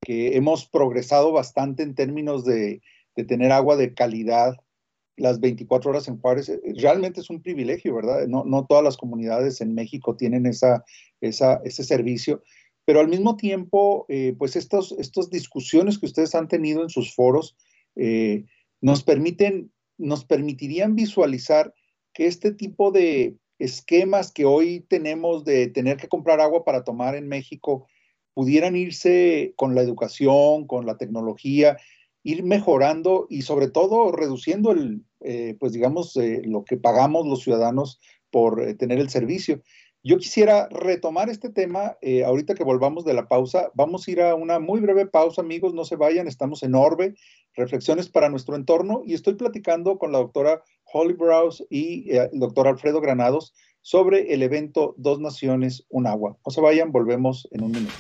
que 0.02 0.38
hemos 0.38 0.66
progresado 0.66 1.34
bastante 1.34 1.84
en 1.84 1.96
términos 1.96 2.46
de, 2.46 2.82
de 3.16 3.24
tener 3.26 3.52
agua 3.52 3.76
de 3.76 3.94
calidad 3.94 4.56
las 5.18 5.42
24 5.42 5.92
horas 5.92 6.08
en 6.08 6.20
Juárez. 6.22 6.50
Realmente 6.78 7.20
es 7.20 7.30
un 7.30 7.42
privilegio, 7.42 7.94
¿verdad? 7.94 8.28
No, 8.28 8.46
no 8.46 8.66
todas 8.66 8.84
las 8.84 8.96
comunidades 8.96 9.60
en 9.60 9.76
México 9.76 10.16
tienen 10.16 10.46
esa, 10.46 10.86
esa, 11.20 11.62
ese 11.66 11.84
servicio 11.84 12.42
pero 12.90 13.02
al 13.02 13.08
mismo 13.08 13.38
tiempo, 13.38 14.08
eh, 14.10 14.34
pues 14.36 14.56
estas 14.56 14.94
estos 14.94 15.30
discusiones 15.30 16.00
que 16.00 16.08
ustedes 16.08 16.34
han 16.34 16.48
tenido 16.48 16.82
en 16.82 16.90
sus 16.90 17.14
foros 17.14 17.56
eh, 17.96 18.46
nos 18.82 19.04
permiten, 19.04 19.72
nos 20.00 20.26
permitirían 20.26 20.96
visualizar 20.96 21.72
que 22.16 22.26
este 22.26 22.52
tipo 22.52 22.90
de 22.90 23.36
esquemas 23.60 24.32
que 24.32 24.46
hoy 24.46 24.80
tenemos 24.90 25.46
de 25.46 25.68
tener 25.68 25.98
que 25.98 26.08
comprar 26.08 26.42
agua 26.42 26.66
para 26.66 26.84
tomar 26.84 27.14
en 27.14 27.28
México 27.28 27.86
pudieran 28.34 28.76
irse 28.76 29.54
con 29.56 29.76
la 29.76 29.84
educación, 29.84 30.66
con 30.66 30.88
la 30.88 30.98
tecnología, 30.98 31.78
ir 32.24 32.42
mejorando 32.42 33.28
y 33.30 33.44
sobre 33.44 33.70
todo 33.70 34.12
reduciendo 34.12 34.72
el, 34.72 35.04
eh, 35.20 35.56
pues 35.60 35.74
digamos, 35.74 36.18
lo 36.44 36.66
que 36.66 36.78
pagamos 36.78 37.28
los 37.28 37.44
ciudadanos 37.44 38.00
por 38.32 38.74
tener 38.78 38.98
el 38.98 39.12
servicio. 39.12 39.62
Yo 40.02 40.18
quisiera 40.18 40.70
retomar 40.70 41.30
este 41.30 41.50
tema 41.50 41.98
eh, 42.02 42.24
ahorita 42.24 42.56
que 42.56 42.64
volvamos 42.64 43.04
de 43.04 43.14
la 43.14 43.28
pausa. 43.28 43.70
Vamos 43.74 44.08
a 44.08 44.12
ir 44.12 44.22
a 44.22 44.34
una 44.34 44.58
muy 44.58 44.80
breve 44.80 45.06
pausa, 45.06 45.42
amigos, 45.42 45.74
no 45.74 45.84
se 45.84 45.98
vayan, 45.98 46.26
estamos 46.26 46.64
en 46.64 46.74
Orbe, 46.74 47.16
reflexiones 47.54 48.08
para 48.08 48.30
nuestro 48.30 48.56
entorno 48.56 49.02
y 49.06 49.14
estoy 49.14 49.34
platicando 49.34 49.98
con 49.98 50.14
la 50.14 50.20
doctora 50.20 50.64
Holly 50.86 51.16
Browse 51.16 51.66
y 51.70 52.12
eh, 52.12 52.30
el 52.32 52.40
doctor 52.40 52.70
Alfredo 52.70 53.02
Granados 53.02 53.54
sobre 53.82 54.34
el 54.34 54.42
evento 54.42 54.96
Dos 54.98 55.20
Naciones, 55.20 55.86
un 55.90 56.08
agua. 56.08 56.38
No 56.46 56.52
se 56.52 56.62
vayan, 56.62 56.94
volvemos 56.94 57.50
en 57.52 57.64
un 57.66 57.72
minuto. 57.72 57.94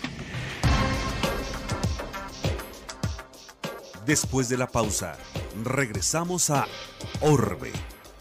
Después 4.06 4.48
de 4.48 4.58
la 4.58 4.68
pausa, 4.68 5.18
regresamos 5.66 6.50
a 6.50 6.66
Orbe, 7.20 7.72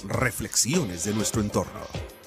reflexiones 0.04 1.04
de 1.04 1.14
nuestro 1.14 1.40
entorno. 1.40 2.17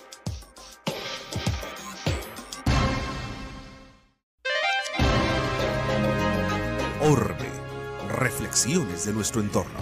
De 8.64 9.12
nuestro 9.12 9.42
entorno. 9.42 9.80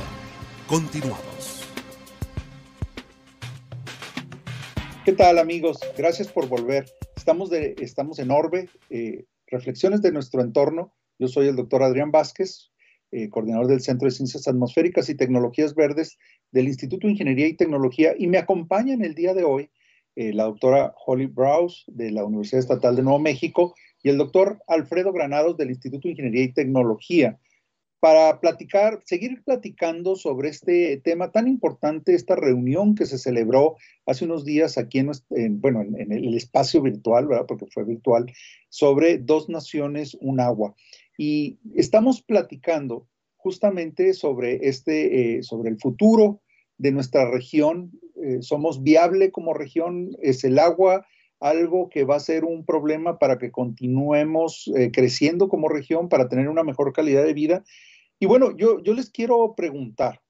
Continuamos. 0.66 1.68
¿Qué 5.04 5.12
tal 5.12 5.38
amigos? 5.38 5.80
Gracias 5.98 6.30
por 6.30 6.48
volver. 6.48 6.86
Estamos, 7.18 7.50
de, 7.50 7.76
estamos 7.82 8.20
en 8.20 8.32
Orbe, 8.32 8.70
eh, 8.90 9.26
reflexiones 9.48 10.02
de 10.02 10.14
nuestro 10.14 10.42
entorno. 10.42 10.94
Yo 11.18 11.28
soy 11.28 11.50
el 11.50 11.58
doctor 11.58 11.84
Adrián 11.84 12.12
Vázquez, 12.12 12.72
eh, 13.12 13.30
coordinador 13.30 13.68
del 13.68 13.82
Centro 13.82 14.06
de 14.06 14.12
Ciencias 14.12 14.48
Atmosféricas 14.48 15.10
y 15.10 15.16
Tecnologías 15.16 15.76
Verdes 15.76 16.18
del 16.52 16.70
Instituto 16.70 17.06
de 17.06 17.12
Ingeniería 17.12 17.48
y 17.48 17.58
Tecnología 17.58 18.14
y 18.18 18.28
me 18.28 18.38
acompaña 18.38 18.94
en 18.94 19.04
el 19.04 19.14
día 19.14 19.34
de 19.34 19.44
hoy 19.44 19.70
eh, 20.16 20.32
la 20.32 20.46
doctora 20.46 20.94
Holly 21.06 21.26
Browse 21.26 21.84
de 21.88 22.12
la 22.12 22.24
Universidad 22.24 22.62
Estatal 22.62 22.96
de 22.96 23.04
Nuevo 23.04 23.20
México 23.20 23.76
y 24.02 24.10
el 24.10 24.18
doctor 24.18 24.64
Alfredo 24.68 25.12
Granados 25.12 25.58
del 25.58 25.70
Instituto 25.70 26.08
de 26.08 26.12
Ingeniería 26.12 26.44
y 26.44 26.54
Tecnología 26.54 27.38
para 28.00 28.40
platicar, 28.40 29.02
seguir 29.04 29.44
platicando 29.44 30.16
sobre 30.16 30.50
este 30.50 30.98
tema 31.04 31.32
tan 31.32 31.48
importante, 31.48 32.16
esta 32.16 32.36
reunión 32.36 32.96
que 32.96 33.06
se 33.06 33.18
celebró 33.18 33.76
hace 34.06 34.26
unos 34.26 34.46
días 34.46 34.78
aquí 34.78 35.00
en, 35.00 35.62
bueno, 35.62 35.82
en, 35.82 36.12
el 36.12 36.34
espacio 36.34 36.82
virtual, 36.82 37.28
¿verdad? 37.28 37.46
porque 37.48 37.66
fue 37.66 37.84
virtual, 37.84 38.32
sobre 38.70 39.18
dos 39.18 39.50
naciones, 39.50 40.16
un 40.22 40.40
agua. 40.40 40.76
Y 41.18 41.60
estamos 41.76 42.22
platicando 42.22 43.08
justamente 43.36 44.14
sobre, 44.14 44.68
este, 44.68 45.38
eh, 45.38 45.44
sobre 45.44 45.70
el 45.70 45.78
futuro 45.78 46.42
de 46.78 46.92
nuestra 46.94 47.30
región. 47.30 47.92
Eh, 48.24 48.42
somos 48.42 48.82
viable 48.82 49.32
como 49.32 49.54
región, 49.54 50.12
es 50.22 50.46
el 50.46 50.60
agua 50.60 51.06
algo 51.40 51.90
que 51.90 52.04
va 52.04 52.16
a 52.16 52.20
ser 52.20 52.44
un 52.44 52.66
problema 52.66 53.18
para 53.18 53.38
que 53.38 53.52
continuemos 53.52 54.70
eh, 54.76 54.92
creciendo 54.92 55.48
como 55.48 55.70
región, 55.70 56.10
para 56.10 56.28
tener 56.28 56.50
una 56.50 56.64
mejor 56.64 56.92
calidad 56.94 57.24
de 57.24 57.34
vida. 57.34 57.64
Y 58.20 58.26
bueno, 58.26 58.56
yo, 58.56 58.82
yo 58.84 58.94
les 58.94 59.10
quiero 59.10 59.56
preguntar, 59.56 60.22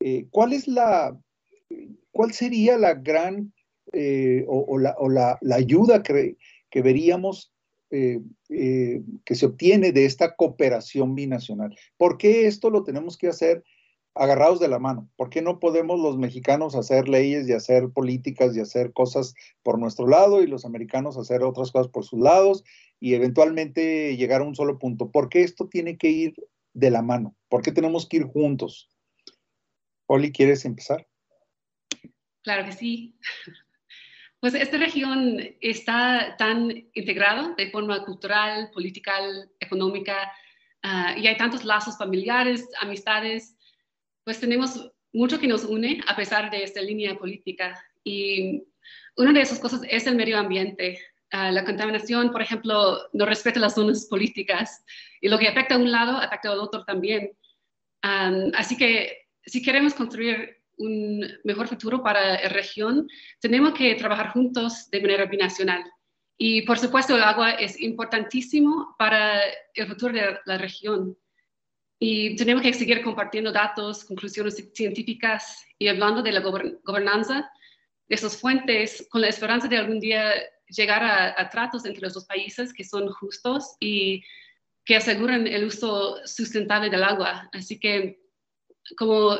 eh, 0.00 0.26
¿cuál 0.30 0.52
es 0.52 0.68
la, 0.68 1.18
cuál 2.12 2.32
sería 2.32 2.78
la 2.78 2.94
gran 2.94 3.52
eh, 3.92 4.44
o, 4.48 4.78
la, 4.78 4.94
o 4.98 5.08
la, 5.08 5.38
la, 5.40 5.56
ayuda 5.56 6.02
que, 6.02 6.36
que 6.70 6.82
veríamos 6.82 7.50
que 7.90 9.34
se 9.36 9.46
obtiene 9.46 9.92
de 9.92 10.04
esta 10.04 10.34
cooperación 10.34 11.14
binacional? 11.14 11.76
¿Por 11.96 12.18
qué 12.18 12.46
esto 12.46 12.70
lo 12.70 12.82
tenemos 12.82 13.16
que 13.16 13.28
hacer 13.28 13.62
agarrados 14.14 14.60
de 14.60 14.68
la 14.68 14.78
mano. 14.78 15.08
¿Por 15.16 15.28
qué 15.28 15.42
no 15.42 15.58
podemos 15.58 16.00
los 16.00 16.16
mexicanos 16.16 16.74
hacer 16.76 17.08
leyes 17.08 17.48
y 17.48 17.52
hacer 17.52 17.90
políticas 17.90 18.56
y 18.56 18.60
hacer 18.60 18.92
cosas 18.92 19.34
por 19.62 19.78
nuestro 19.78 20.06
lado 20.06 20.42
y 20.42 20.46
los 20.46 20.64
americanos 20.64 21.16
hacer 21.16 21.42
otras 21.42 21.72
cosas 21.72 21.88
por 21.88 22.04
sus 22.04 22.20
lados 22.20 22.64
y 23.00 23.14
eventualmente 23.14 24.16
llegar 24.16 24.40
a 24.40 24.44
un 24.44 24.54
solo 24.54 24.78
punto? 24.78 25.10
¿Por 25.10 25.28
qué 25.28 25.42
esto 25.42 25.68
tiene 25.68 25.96
que 25.96 26.10
ir 26.10 26.34
de 26.74 26.90
la 26.90 27.02
mano? 27.02 27.34
¿Por 27.48 27.62
qué 27.62 27.72
tenemos 27.72 28.06
que 28.06 28.18
ir 28.18 28.24
juntos? 28.24 28.90
Oli, 30.06 30.30
¿quieres 30.30 30.64
empezar? 30.64 31.06
Claro 32.42 32.66
que 32.66 32.72
sí. 32.72 33.18
Pues 34.40 34.52
esta 34.52 34.76
región 34.76 35.40
está 35.62 36.36
tan 36.36 36.70
integrada 36.92 37.54
de 37.56 37.70
forma 37.70 38.04
cultural, 38.04 38.70
política, 38.74 39.14
económica, 39.58 40.30
ah, 40.82 41.14
y 41.16 41.26
hay 41.26 41.38
tantos 41.38 41.64
lazos 41.64 41.96
familiares, 41.96 42.68
amistades, 42.82 43.56
pues 44.22 44.40
tenemos 44.40 44.92
mucho 45.14 45.40
que 45.40 45.46
nos 45.46 45.64
une 45.64 46.02
a 46.06 46.14
pesar 46.14 46.50
de 46.50 46.62
esta 46.62 46.82
línea 46.82 47.16
política. 47.16 47.82
Y 48.04 48.64
una 49.16 49.32
de 49.32 49.40
esas 49.40 49.60
cosas 49.60 49.80
es 49.88 50.06
el 50.06 50.16
medio 50.16 50.36
ambiente. 50.36 50.98
La 51.34 51.64
contaminación, 51.64 52.30
por 52.30 52.42
ejemplo, 52.42 53.08
no 53.12 53.26
respeta 53.26 53.58
las 53.58 53.74
zonas 53.74 54.06
políticas 54.06 54.84
y 55.20 55.28
lo 55.28 55.36
que 55.36 55.48
afecta 55.48 55.74
a 55.74 55.78
un 55.78 55.90
lado 55.90 56.16
afecta 56.16 56.52
al 56.52 56.60
otro 56.60 56.84
también. 56.84 57.32
así 58.02 58.76
que 58.76 59.26
si 59.44 59.60
queremos 59.60 59.94
construir 59.94 60.62
un 60.76 61.26
mejor 61.42 61.66
futuro 61.66 62.02
para 62.02 62.42
la 62.42 62.48
región, 62.48 63.08
tenemos 63.40 63.74
que 63.74 63.94
trabajar 63.96 64.30
juntos 64.30 64.88
de 64.90 65.00
manera 65.00 65.26
binacional. 65.26 65.82
Y 66.38 66.62
por 66.62 66.78
supuesto, 66.78 67.16
el 67.16 67.22
agua 67.22 67.50
es 67.52 67.80
importantísimo 67.80 68.94
para 68.98 69.40
el 69.74 69.88
futuro 69.88 70.14
de 70.14 70.38
la 70.46 70.58
región. 70.58 71.16
Y 71.98 72.36
tenemos 72.36 72.62
que 72.62 72.72
seguir 72.72 73.02
compartiendo 73.02 73.50
datos, 73.50 74.04
conclusiones 74.04 74.70
científicas 74.72 75.64
y 75.78 75.88
hablando 75.88 76.22
de 76.22 76.32
la 76.32 76.40
gobernanza 76.40 77.50
de 78.08 78.14
esas 78.14 78.40
fuentes 78.40 79.06
con 79.10 79.20
la 79.20 79.28
esperanza 79.28 79.68
de 79.68 79.78
algún 79.78 80.00
día 80.00 80.32
llegar 80.68 81.02
a, 81.02 81.48
tratos 81.50 81.84
entre 81.84 82.02
los 82.02 82.14
dos 82.14 82.24
países 82.24 82.72
que 82.72 82.84
son 82.84 83.08
justos 83.10 83.76
y 83.80 84.22
que 84.84 84.96
aseguren 84.96 85.46
el 85.46 85.64
uso 85.64 86.16
sustentable 86.26 86.90
del 86.90 87.04
agua. 87.04 87.48
Así 87.52 87.78
que 87.78 88.20
como 88.96 89.36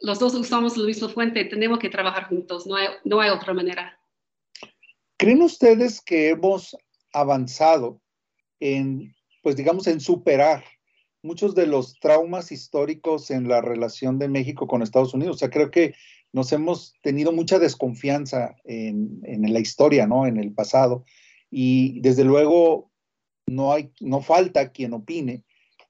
los 0.00 0.18
dos 0.18 0.34
usamos 0.34 0.76
la 0.76 0.86
misma 0.86 1.08
fuente, 1.08 1.44
tenemos 1.44 1.78
que 1.78 1.88
trabajar 1.88 2.28
juntos, 2.28 2.66
no 2.66 2.76
hay, 2.76 2.88
no 3.04 3.20
hay 3.20 3.30
otra 3.30 3.54
manera. 3.54 3.98
¿Creen 5.16 5.42
ustedes 5.42 6.00
que 6.02 6.30
hemos 6.30 6.76
avanzado 7.12 8.02
en, 8.60 9.14
pues 9.42 9.56
digamos, 9.56 9.86
en 9.86 10.00
superar 10.00 10.64
muchos 11.22 11.54
de 11.54 11.66
los 11.66 11.98
traumas 11.98 12.52
históricos 12.52 13.30
en 13.30 13.48
la 13.48 13.60
relación 13.60 14.18
de 14.18 14.28
México 14.28 14.66
con 14.66 14.82
Estados 14.82 15.14
Unidos? 15.14 15.36
O 15.36 15.38
sea, 15.38 15.50
creo 15.50 15.70
que 15.70 15.94
nos 16.36 16.52
hemos 16.52 16.92
tenido 17.00 17.32
mucha 17.32 17.58
desconfianza 17.58 18.56
en, 18.64 19.22
la 19.24 19.58
historia, 19.58 20.06
¿no? 20.06 20.26
En 20.26 20.36
el 20.36 20.52
pasado. 20.52 21.06
Y 21.50 21.98
desde 22.02 22.24
luego 22.24 22.90
no, 23.46 23.72
hay, 23.72 23.90
no 24.00 24.20
falta 24.20 24.70
quien 24.70 24.92
opine 24.92 25.44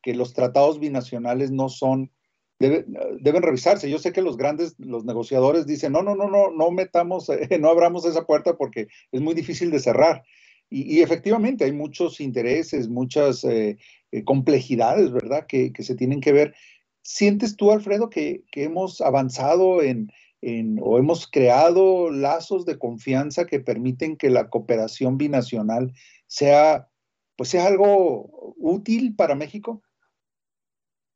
que 0.04 0.14
los 0.14 0.34
tratados 0.34 0.78
binacionales 0.78 1.50
no 1.50 1.68
son, 1.68 2.12
deben 2.60 3.42
revisarse. 3.42 3.90
Yo 3.90 3.98
sé 3.98 4.12
que 4.12 4.22
los 4.22 4.36
grandes, 4.36 4.76
los 4.78 5.04
negociadores 5.04 5.66
dicen, 5.66 5.90
no, 5.90 6.04
no, 6.04 6.14
no, 6.14 6.30
no, 6.30 6.52
no 6.52 6.70
metamos, 6.70 7.28
no 7.60 7.68
abramos 7.68 8.06
esa 8.06 8.24
puerta 8.24 8.56
porque 8.56 8.86
es 9.10 9.20
muy 9.20 9.34
difícil 9.34 9.72
de 9.72 9.80
cerrar. 9.80 10.22
Y, 10.70 11.00
efectivamente 11.00 11.64
hay 11.64 11.72
muchos 11.72 12.20
intereses, 12.20 12.88
muchas 12.88 13.42
eh, 13.42 13.78
eh, 14.12 14.22
complejidades, 14.22 15.10
¿verdad? 15.10 15.46
Que, 15.48 15.72
se 15.76 15.96
tienen 15.96 16.20
que 16.20 16.30
ver. 16.30 16.54
¿Sientes 17.02 17.56
tú, 17.56 17.72
Alfredo, 17.72 18.10
que 18.10 18.44
hemos 18.54 19.00
avanzado 19.00 19.82
en, 19.82 20.12
o 20.80 20.98
hemos 20.98 21.26
creado 21.28 22.10
lazos 22.10 22.64
de 22.66 22.78
confianza 22.78 23.46
que 23.46 23.60
permiten 23.60 24.16
que 24.16 24.30
la 24.30 24.48
cooperación 24.48 25.18
binacional 25.18 25.92
sea, 26.26 26.88
pues 27.36 27.48
sea 27.50 27.66
algo 27.66 28.54
útil 28.56 29.16
para 29.16 29.34
México? 29.34 29.82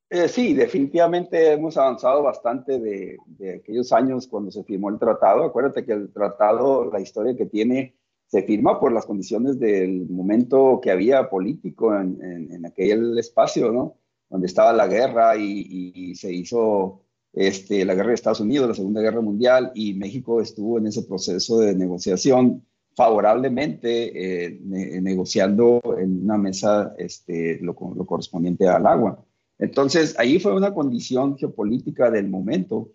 Eh, 0.09 0.27
sí, 0.27 0.53
definitivamente 0.53 1.53
hemos 1.53 1.77
avanzado 1.77 2.21
bastante 2.23 2.79
de, 2.79 3.17
aquellos 3.59 3.93
años 3.93 4.27
cuando 4.27 4.51
se 4.51 4.63
firmó 4.65 4.89
el 4.89 4.99
tratado. 4.99 5.45
Acuérdate 5.45 5.85
que 5.85 5.93
el 5.93 6.11
tratado, 6.11 6.91
la 6.91 6.99
historia 6.99 7.35
que 7.35 7.45
tiene, 7.45 7.95
se 8.27 8.43
firma 8.43 8.79
por 8.81 8.91
las 8.91 9.05
condiciones 9.05 9.59
del 9.59 10.09
momento 10.09 10.81
que 10.81 10.91
había 10.91 11.29
político 11.29 11.95
en, 11.95 12.65
aquel 12.65 13.17
espacio, 13.17 13.71
¿no? 13.71 13.95
Donde 14.29 14.47
estaba 14.47 14.73
la 14.73 14.87
guerra 14.87 15.37
y 15.37 16.15
se 16.15 16.33
hizo 16.33 17.01
este, 17.33 17.85
la 17.85 17.95
guerra 17.95 18.09
de 18.09 18.15
Estados 18.15 18.41
Unidos, 18.41 18.67
la 18.67 18.75
Segunda 18.75 19.01
Guerra 19.01 19.21
Mundial, 19.21 19.71
y 19.73 19.93
México 19.93 20.41
estuvo 20.41 20.77
en 20.77 20.87
ese 20.87 21.03
proceso 21.03 21.59
de 21.59 21.75
negociación 21.75 22.65
favorablemente, 22.95 24.47
eh, 24.49 24.59
negociando 25.01 25.81
en 25.97 26.23
una 26.23 26.37
mesa 26.37 26.93
este, 26.97 27.59
lo, 27.61 27.73
correspondiente 27.73 28.67
al 28.67 28.85
agua. 28.85 29.23
Entonces, 29.57 30.15
ahí 30.17 30.39
fue 30.39 30.53
una 30.53 30.73
condición 30.73 31.37
geopolítica 31.37 32.11
del 32.11 32.27
momento. 32.27 32.89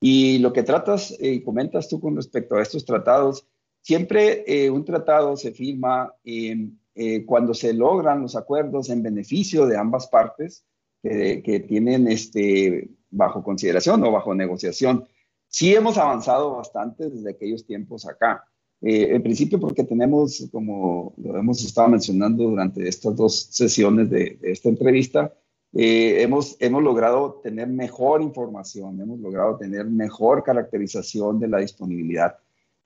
Y 0.00 0.38
lo 0.38 0.52
que 0.52 0.62
tratas 0.62 1.14
y 1.20 1.40
comentas 1.40 1.88
tú 1.88 2.00
con 2.00 2.16
respecto 2.16 2.56
a 2.56 2.62
estos 2.62 2.84
tratados, 2.84 3.46
siempre 3.82 4.44
eh, 4.46 4.70
un 4.70 4.84
tratado 4.84 5.36
se 5.36 5.52
firma 5.52 6.14
eh, 6.24 7.24
cuando 7.26 7.52
se 7.52 7.74
logran 7.74 8.22
los 8.22 8.36
acuerdos 8.36 8.88
en 8.88 9.02
beneficio 9.02 9.66
de 9.66 9.76
ambas 9.76 10.06
partes 10.06 10.64
que 11.02 11.62
tienen 11.68 12.08
este, 12.08 12.88
bajo 13.14 13.42
consideración 13.42 14.02
o 14.04 14.12
bajo 14.12 14.34
negociación. 14.34 15.06
Sí 15.48 15.74
hemos 15.74 15.98
avanzado 15.98 16.56
bastante 16.56 17.08
desde 17.08 17.30
aquellos 17.30 17.64
tiempos 17.64 18.06
acá. 18.06 18.44
Eh, 18.80 19.14
en 19.14 19.22
principio 19.22 19.58
porque 19.58 19.84
tenemos, 19.84 20.48
como 20.52 21.14
lo 21.16 21.38
hemos 21.38 21.64
estado 21.64 21.88
mencionando 21.88 22.44
durante 22.44 22.86
estas 22.86 23.16
dos 23.16 23.48
sesiones 23.50 24.10
de, 24.10 24.38
esta 24.42 24.68
entrevista, 24.68 25.32
eh, 25.72 26.22
hemos, 26.22 26.56
hemos 26.60 26.82
logrado 26.82 27.40
tener 27.42 27.68
mejor 27.68 28.20
información, 28.20 29.00
hemos 29.00 29.20
logrado 29.20 29.56
tener 29.56 29.86
mejor 29.86 30.42
caracterización 30.42 31.40
de 31.40 31.48
la 31.48 31.58
disponibilidad. 31.58 32.36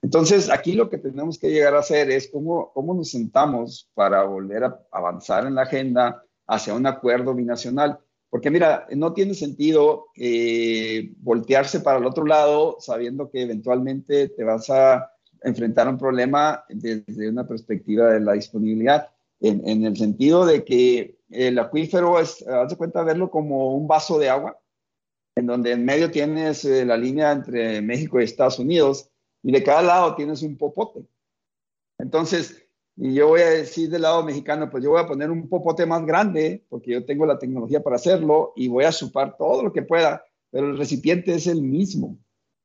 Entonces, 0.01 0.49
aquí 0.49 0.73
lo 0.73 0.89
que 0.89 0.97
tenemos 0.97 1.37
que 1.37 1.49
llegar 1.49 1.75
a 1.75 1.79
hacer 1.79 2.09
es 2.09 2.29
cómo, 2.31 2.71
cómo 2.73 2.93
nos 2.93 3.11
sentamos 3.11 3.89
para 3.93 4.23
volver 4.23 4.63
a 4.63 4.79
avanzar 4.91 5.45
en 5.45 5.55
la 5.55 5.63
agenda 5.63 6.23
hacia 6.47 6.73
un 6.73 6.85
acuerdo 6.85 7.33
binacional. 7.35 7.99
Porque 8.29 8.51
mira, 8.51 8.87
no 8.95 9.13
tiene 9.13 9.33
sentido 9.33 10.07
eh, 10.15 11.11
voltearse 11.17 11.79
para 11.79 11.97
el 11.97 12.05
otro 12.05 12.25
lado 12.25 12.77
sabiendo 12.79 13.29
que 13.29 13.41
eventualmente 13.41 14.29
te 14.29 14.43
vas 14.43 14.69
a 14.69 15.11
enfrentar 15.41 15.87
un 15.87 15.97
problema 15.97 16.63
desde 16.69 17.29
una 17.29 17.47
perspectiva 17.47 18.11
de 18.11 18.19
la 18.19 18.33
disponibilidad, 18.33 19.09
en, 19.41 19.85
el 19.85 19.95
sentido 19.95 20.45
de 20.45 20.65
que 20.65 21.17
el 21.29 21.57
acuífero 21.59 22.19
es, 22.19 22.45
haz 22.45 22.69
de 22.71 22.75
cuenta, 22.75 23.03
verlo 23.03 23.31
como 23.31 23.73
un 23.73 23.87
vaso 23.87 24.19
de 24.19 24.29
agua, 24.29 24.59
en 25.35 25.45
donde 25.45 25.71
en 25.71 25.85
medio 25.85 26.11
tienes 26.11 26.65
eh, 26.65 26.85
la 26.85 26.97
línea 26.97 27.31
entre 27.31 27.81
México 27.81 28.19
y 28.19 28.25
Estados 28.25 28.59
Unidos, 28.59 29.09
y 29.41 29.53
de 29.53 29.63
cada 29.63 29.81
lado 29.81 30.15
tienes 30.15 30.41
un 30.41 30.57
popote. 30.57 31.05
Entonces, 31.97 32.65
y 33.01 33.13
yo 33.13 33.29
voy 33.29 33.39
a 33.39 33.49
decir 33.49 33.89
del 33.89 34.01
lado 34.01 34.25
mexicano, 34.25 34.69
pues 34.69 34.83
yo 34.83 34.89
voy 34.89 34.99
a 34.99 35.07
poner 35.07 35.31
un 35.31 35.47
popote 35.47 35.85
más 35.85 36.05
grande, 36.05 36.65
porque 36.67 36.91
yo 36.91 37.05
tengo 37.05 37.25
la 37.25 37.39
tecnología 37.39 37.81
para 37.81 37.95
hacerlo, 37.95 38.51
y 38.57 38.67
voy 38.67 38.83
a 38.83 38.91
chupar 38.91 39.37
todo 39.37 39.63
lo 39.63 39.71
que 39.71 39.83
pueda, 39.83 40.21
pero 40.51 40.67
el 40.67 40.77
recipiente 40.77 41.33
es 41.33 41.47
el 41.47 41.61
mismo. 41.61 42.19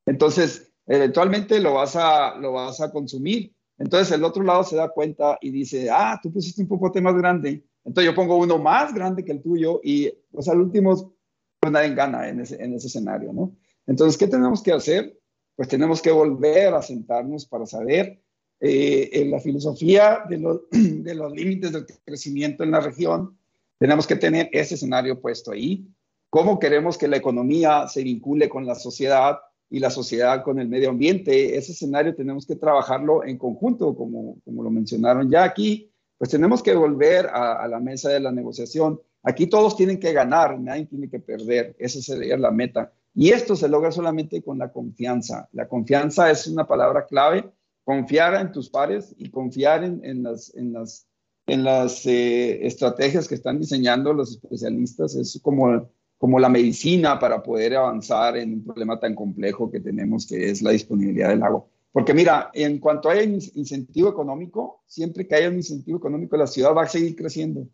Entonces, 0.06 0.72
eventualmente 0.88 1.60
lo 1.60 1.74
vas 1.74 1.94
a, 1.94 2.34
lo 2.34 2.50
vas 2.50 2.80
a 2.80 2.90
consumir. 2.90 3.54
Entonces, 3.78 4.10
el 4.10 4.24
otro 4.24 4.42
lado 4.42 4.64
se 4.64 4.74
da 4.74 4.88
cuenta 4.88 5.38
y 5.40 5.52
dice, 5.52 5.88
ah, 5.88 6.18
tú 6.20 6.32
pusiste 6.32 6.62
un 6.62 6.68
popote 6.68 7.00
más 7.00 7.14
grande. 7.14 7.64
Entonces, 7.84 8.10
yo 8.10 8.16
pongo 8.16 8.36
uno 8.36 8.58
más 8.58 8.92
grande 8.92 9.24
que 9.24 9.30
el 9.30 9.40
tuyo 9.40 9.80
y, 9.84 10.10
pues, 10.32 10.48
al 10.48 10.60
último, 10.60 11.14
pues 11.60 11.72
nadie 11.72 11.94
gana 11.94 12.28
en 12.28 12.40
ese, 12.40 12.60
en 12.60 12.74
ese 12.74 12.88
escenario, 12.88 13.32
¿no? 13.32 13.56
Entonces, 13.86 14.18
¿qué 14.18 14.26
tenemos 14.26 14.64
que 14.64 14.72
hacer? 14.72 15.16
Pues 15.54 15.68
tenemos 15.68 16.02
que 16.02 16.10
volver 16.10 16.74
a 16.74 16.82
sentarnos 16.82 17.46
para 17.46 17.66
saber 17.66 18.23
eh, 18.66 19.20
en 19.20 19.30
la 19.30 19.40
filosofía 19.40 20.24
de 20.30 20.38
los, 20.38 21.32
límites 21.32 21.70
del 21.70 21.84
crecimiento 22.02 22.64
en 22.64 22.70
la 22.70 22.80
región, 22.80 23.36
tenemos 23.78 24.06
que 24.06 24.16
tener 24.16 24.48
ese 24.52 24.76
escenario 24.76 25.20
puesto 25.20 25.52
ahí. 25.52 25.86
¿Cómo 26.30 26.58
queremos 26.58 26.96
que 26.96 27.06
la 27.06 27.18
economía 27.18 27.86
se 27.88 28.02
vincule 28.02 28.48
con 28.48 28.64
la 28.64 28.74
sociedad 28.74 29.36
y 29.68 29.80
la 29.80 29.90
sociedad 29.90 30.42
con 30.42 30.58
el 30.58 30.68
medio 30.68 30.88
ambiente? 30.88 31.58
Ese 31.58 31.72
escenario 31.72 32.14
tenemos 32.14 32.46
que 32.46 32.56
trabajarlo 32.56 33.22
en 33.26 33.36
conjunto, 33.36 33.94
como, 33.94 34.38
como 34.46 34.62
lo 34.62 34.70
mencionaron 34.70 35.30
ya 35.30 35.44
aquí. 35.44 35.92
Pues 36.16 36.30
tenemos 36.30 36.62
que 36.62 36.74
volver 36.74 37.26
a, 37.26 37.62
a 37.62 37.68
la 37.68 37.80
mesa 37.80 38.08
de 38.08 38.20
la 38.20 38.32
negociación. 38.32 38.98
Aquí 39.24 39.46
todos 39.46 39.76
tienen 39.76 40.00
que 40.00 40.14
ganar, 40.14 40.58
nadie 40.58 40.86
tiene 40.86 41.10
que 41.10 41.20
perder. 41.20 41.76
Esa 41.78 42.00
sería 42.00 42.38
la 42.38 42.50
meta. 42.50 42.94
Y 43.14 43.28
esto 43.28 43.56
se 43.56 43.68
logra 43.68 43.92
solamente 43.92 44.42
con 44.42 44.56
la 44.58 44.72
confianza. 44.72 45.50
La 45.52 45.68
confianza 45.68 46.30
es 46.30 46.46
una 46.46 46.66
palabra 46.66 47.04
clave 47.04 47.44
confiar 47.84 48.34
en 48.40 48.50
tus 48.50 48.70
pares 48.70 49.14
y 49.18 49.30
confiar 49.30 49.84
en, 49.84 50.22
las, 50.22 50.54
en 50.54 50.72
las, 50.72 51.06
en 51.46 51.64
las 51.64 52.06
eh, 52.06 52.66
estrategias 52.66 53.28
que 53.28 53.34
están 53.34 53.60
diseñando 53.60 54.12
los 54.12 54.30
especialistas 54.30 55.14
es 55.14 55.38
como, 55.42 55.90
como 56.16 56.40
la 56.40 56.48
medicina 56.48 57.18
para 57.18 57.42
poder 57.42 57.76
avanzar 57.76 58.38
en 58.38 58.54
un 58.54 58.64
problema 58.64 58.98
tan 58.98 59.14
complejo 59.14 59.70
que 59.70 59.80
tenemos 59.80 60.26
que 60.26 60.50
es 60.50 60.62
la 60.62 60.70
disponibilidad 60.70 61.28
del 61.28 61.42
agua. 61.42 61.66
Porque 61.92 62.14
mira, 62.14 62.50
en 62.54 62.78
cuanto 62.80 63.08
haya 63.08 63.22
incentivo 63.22 64.08
económico, 64.08 64.82
siempre 64.86 65.28
que 65.28 65.36
haya 65.36 65.48
un 65.48 65.56
incentivo 65.56 65.98
económico, 65.98 66.36
la 66.36 66.48
ciudad 66.48 66.74
va 66.74 66.82
a 66.82 66.88
seguir 66.88 67.14
creciendo. 67.14 67.68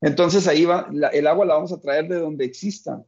Entonces 0.00 0.48
ahí 0.48 0.64
va, 0.64 0.90
el 1.12 1.26
agua 1.28 1.46
la 1.46 1.54
vamos 1.54 1.72
a 1.72 1.80
traer 1.80 2.08
de 2.08 2.18
donde 2.18 2.44
exista. 2.44 3.04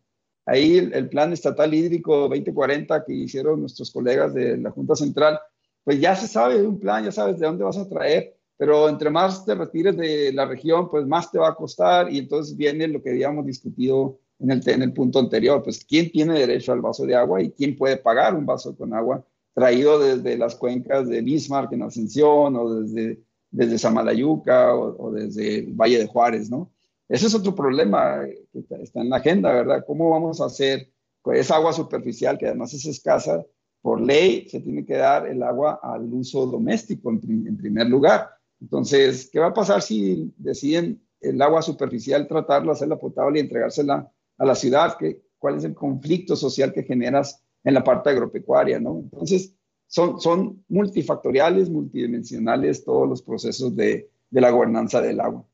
Ahí 0.46 0.76
el, 0.76 0.92
el, 0.94 1.08
Plan 1.08 1.32
Estatal 1.32 1.74
Hídrico 1.74 2.28
2040 2.28 3.04
que 3.04 3.14
hicieron 3.14 3.60
nuestros 3.60 3.90
colegas 3.90 4.32
de 4.34 4.58
la 4.58 4.70
Junta 4.70 4.94
Central 4.94 5.40
pues 5.84 6.00
ya 6.00 6.16
se 6.16 6.26
sabe 6.26 6.58
de 6.60 6.66
un 6.66 6.80
plan, 6.80 7.04
ya 7.04 7.12
sabes 7.12 7.38
de 7.38 7.46
dónde 7.46 7.64
vas 7.64 7.78
a 7.78 7.88
traer 7.88 8.34
pero 8.56 8.88
entre 8.88 9.10
más 9.10 9.44
te 9.44 9.54
retires 9.54 9.96
de 9.96 10.32
la 10.32 10.46
región, 10.46 10.88
pues 10.88 11.06
más 11.06 11.30
te 11.30 11.38
va 11.38 11.48
a 11.48 11.54
costar 11.54 12.12
y 12.12 12.18
entonces 12.18 12.56
viene 12.56 12.86
lo 12.88 13.02
que 13.02 13.10
habíamos 13.10 13.46
discutido 13.46 14.18
en 14.38 14.50
el, 14.50 14.68
en 14.68 14.82
el 14.82 14.92
punto 14.92 15.18
anterior, 15.18 15.62
pues 15.62 15.84
quién 15.84 16.10
tiene 16.10 16.38
derecho 16.38 16.72
al 16.72 16.80
vaso 16.80 17.04
de 17.06 17.14
agua 17.14 17.42
y 17.42 17.50
quién 17.50 17.76
puede 17.76 17.96
pagar 17.96 18.34
un 18.34 18.46
vaso 18.46 18.76
con 18.76 18.94
agua 18.94 19.24
traído 19.54 19.98
desde 19.98 20.36
las 20.36 20.56
cuencas 20.56 21.08
de 21.08 21.22
Bismarck 21.22 21.72
en 21.72 21.82
Ascensión 21.82 22.56
o 22.56 22.80
desde, 22.80 23.20
desde 23.50 23.78
Samalayuca 23.78 24.74
o, 24.74 25.12
desde 25.12 25.58
el 25.58 25.74
Valle 25.74 25.98
de 25.98 26.06
Juárez, 26.06 26.50
¿no? 26.50 26.72
Ese 27.08 27.26
es 27.26 27.34
otro 27.34 27.54
problema 27.54 28.24
que 28.52 28.64
está 28.82 29.00
en 29.00 29.10
la 29.10 29.16
agenda, 29.16 29.52
¿verdad? 29.52 29.84
¿Cómo 29.86 30.10
vamos 30.10 30.40
a 30.40 30.46
hacer 30.46 30.90
con 31.22 31.36
esa 31.36 31.56
agua 31.56 31.72
superficial 31.72 32.36
que 32.36 32.46
además 32.46 32.74
es 32.74 32.86
escasa? 32.86 33.44
Por 33.84 34.00
ley 34.00 34.48
se 34.48 34.60
tiene 34.60 34.86
que 34.86 34.94
dar 34.96 35.26
el 35.26 35.42
agua 35.42 35.78
al 35.82 36.10
uso 36.10 36.46
doméstico 36.46 37.10
en, 37.10 37.20
en 37.46 37.54
primer 37.54 37.86
lugar. 37.86 38.30
Entonces, 38.58 39.28
¿qué 39.30 39.38
va 39.38 39.48
a 39.48 39.52
pasar 39.52 39.82
si 39.82 40.32
deciden 40.38 41.02
el 41.20 41.42
agua 41.42 41.60
superficial 41.60 42.26
tratarla, 42.26 42.72
hacerla 42.72 42.98
potable 42.98 43.38
y 43.38 43.42
entregársela 43.42 44.10
a 44.38 44.44
la 44.46 44.54
ciudad? 44.54 44.96
¿Qué, 44.98 45.20
¿Cuál 45.38 45.58
es 45.58 45.64
el 45.64 45.74
conflicto 45.74 46.34
social 46.34 46.72
que 46.72 46.84
generas 46.84 47.44
en 47.62 47.74
la 47.74 47.84
parte 47.84 48.08
agropecuaria, 48.08 48.80
¿no? 48.80 49.00
Entonces, 49.00 49.54
son, 49.86 50.18
son 50.18 50.64
multifactoriales, 50.68 51.68
multidimensionales 51.68 52.86
todos 52.86 53.06
los 53.06 53.20
procesos 53.20 53.76
de, 53.76 54.08
de 54.30 54.40
la 54.40 54.48
gobernanza 54.48 55.02
del 55.02 55.20
agua. 55.20 55.44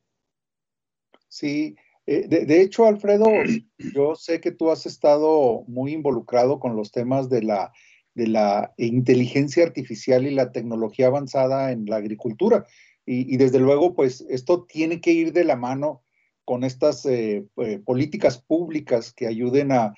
Sí, 1.26 1.74
eh, 2.06 2.28
de, 2.28 2.46
de, 2.46 2.62
hecho, 2.62 2.86
Alfredo, 2.86 3.26
yo 3.92 4.14
sé 4.14 4.40
que 4.40 4.52
tú 4.52 4.70
has 4.70 4.86
estado 4.86 5.64
muy 5.66 5.94
involucrado 5.94 6.60
con 6.60 6.76
los 6.76 6.92
temas 6.92 7.28
de 7.28 7.42
la, 7.42 7.72
de 8.14 8.26
la 8.26 8.72
inteligencia 8.76 9.64
artificial 9.64 10.26
y 10.26 10.30
la 10.30 10.52
tecnología 10.52 11.06
avanzada 11.06 11.72
en 11.72 11.86
la 11.86 11.96
agricultura. 11.96 12.66
Y, 13.06 13.38
desde 13.38 13.58
luego, 13.58 13.94
pues 13.94 14.24
esto 14.28 14.66
tiene 14.68 15.00
que 15.00 15.10
ir 15.10 15.32
de 15.32 15.42
la 15.42 15.56
mano 15.56 16.02
con 16.44 16.62
estas 16.62 17.04
eh, 17.06 17.44
eh, 17.56 17.78
políticas 17.84 18.38
públicas 18.38 19.12
que 19.12 19.26
ayuden 19.26 19.72
a, 19.72 19.94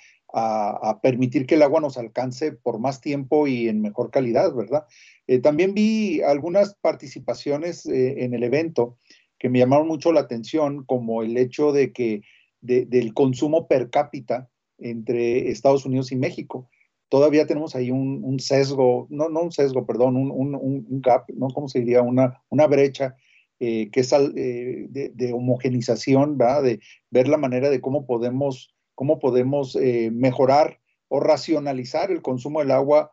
permitir 1.03 1.44
que 1.44 1.57
el 1.57 1.62
agua 1.62 1.83
nos 1.83 1.98
alcance 1.98 2.53
por 2.53 2.79
más 2.79 3.03
tiempo 3.03 3.46
y 3.46 3.68
en 3.68 3.83
mejor 3.83 4.11
calidad, 4.11 4.55
¿verdad? 4.55 4.87
Eh, 5.27 5.40
también 5.40 5.75
vi 5.75 6.22
algunas 6.22 6.75
participaciones 6.77 7.85
en 7.85 8.33
el 8.33 8.42
evento 8.42 8.96
que 9.38 9.51
me 9.51 9.59
llamaron 9.59 9.88
mucho 9.88 10.11
la 10.11 10.20
atención, 10.20 10.85
como 10.87 11.22
el 11.22 11.37
hecho 11.37 11.72
de 11.72 11.92
que 11.92 12.22
del 12.62 13.12
consumo 13.12 13.68
per 13.68 13.90
cápita 13.90 14.48
entre 14.79 15.51
Estados 15.51 15.85
Unidos 15.85 16.12
y 16.12 16.16
México. 16.16 16.70
Todavía 17.12 17.46
tenemos 17.46 17.77
ahí 17.77 17.90
un, 17.90 18.40
sesgo, 18.40 19.07
no, 19.11 19.29
no 19.29 19.42
un 19.42 19.53
sesgo, 19.53 19.85
perdón, 19.85 20.16
un, 20.16 21.01
gap, 21.03 21.29
¿no? 21.35 21.48
¿Cómo 21.48 21.68
se 21.68 21.81
diría? 21.81 22.01
Una, 22.01 22.66
brecha 22.66 23.16
eh, 23.61 23.90
que 23.90 24.01
es 24.01 24.09
de, 24.11 25.12
de, 25.14 25.33
homogenización, 25.35 26.38
¿verdad? 26.38 26.62
De 26.62 26.81
ver 27.11 27.29
la 27.29 27.37
manera 27.37 27.68
de 27.68 27.83
cómo 27.83 28.07
podemos 28.07 28.75
cómo 28.94 29.18
podemos 29.18 29.77
eh, 29.77 30.11
mejorar 30.11 30.81
o 31.09 31.20
racionalizar 31.20 32.11
el 32.11 32.22
consumo 32.22 32.61
del 32.61 32.70
agua 32.70 33.11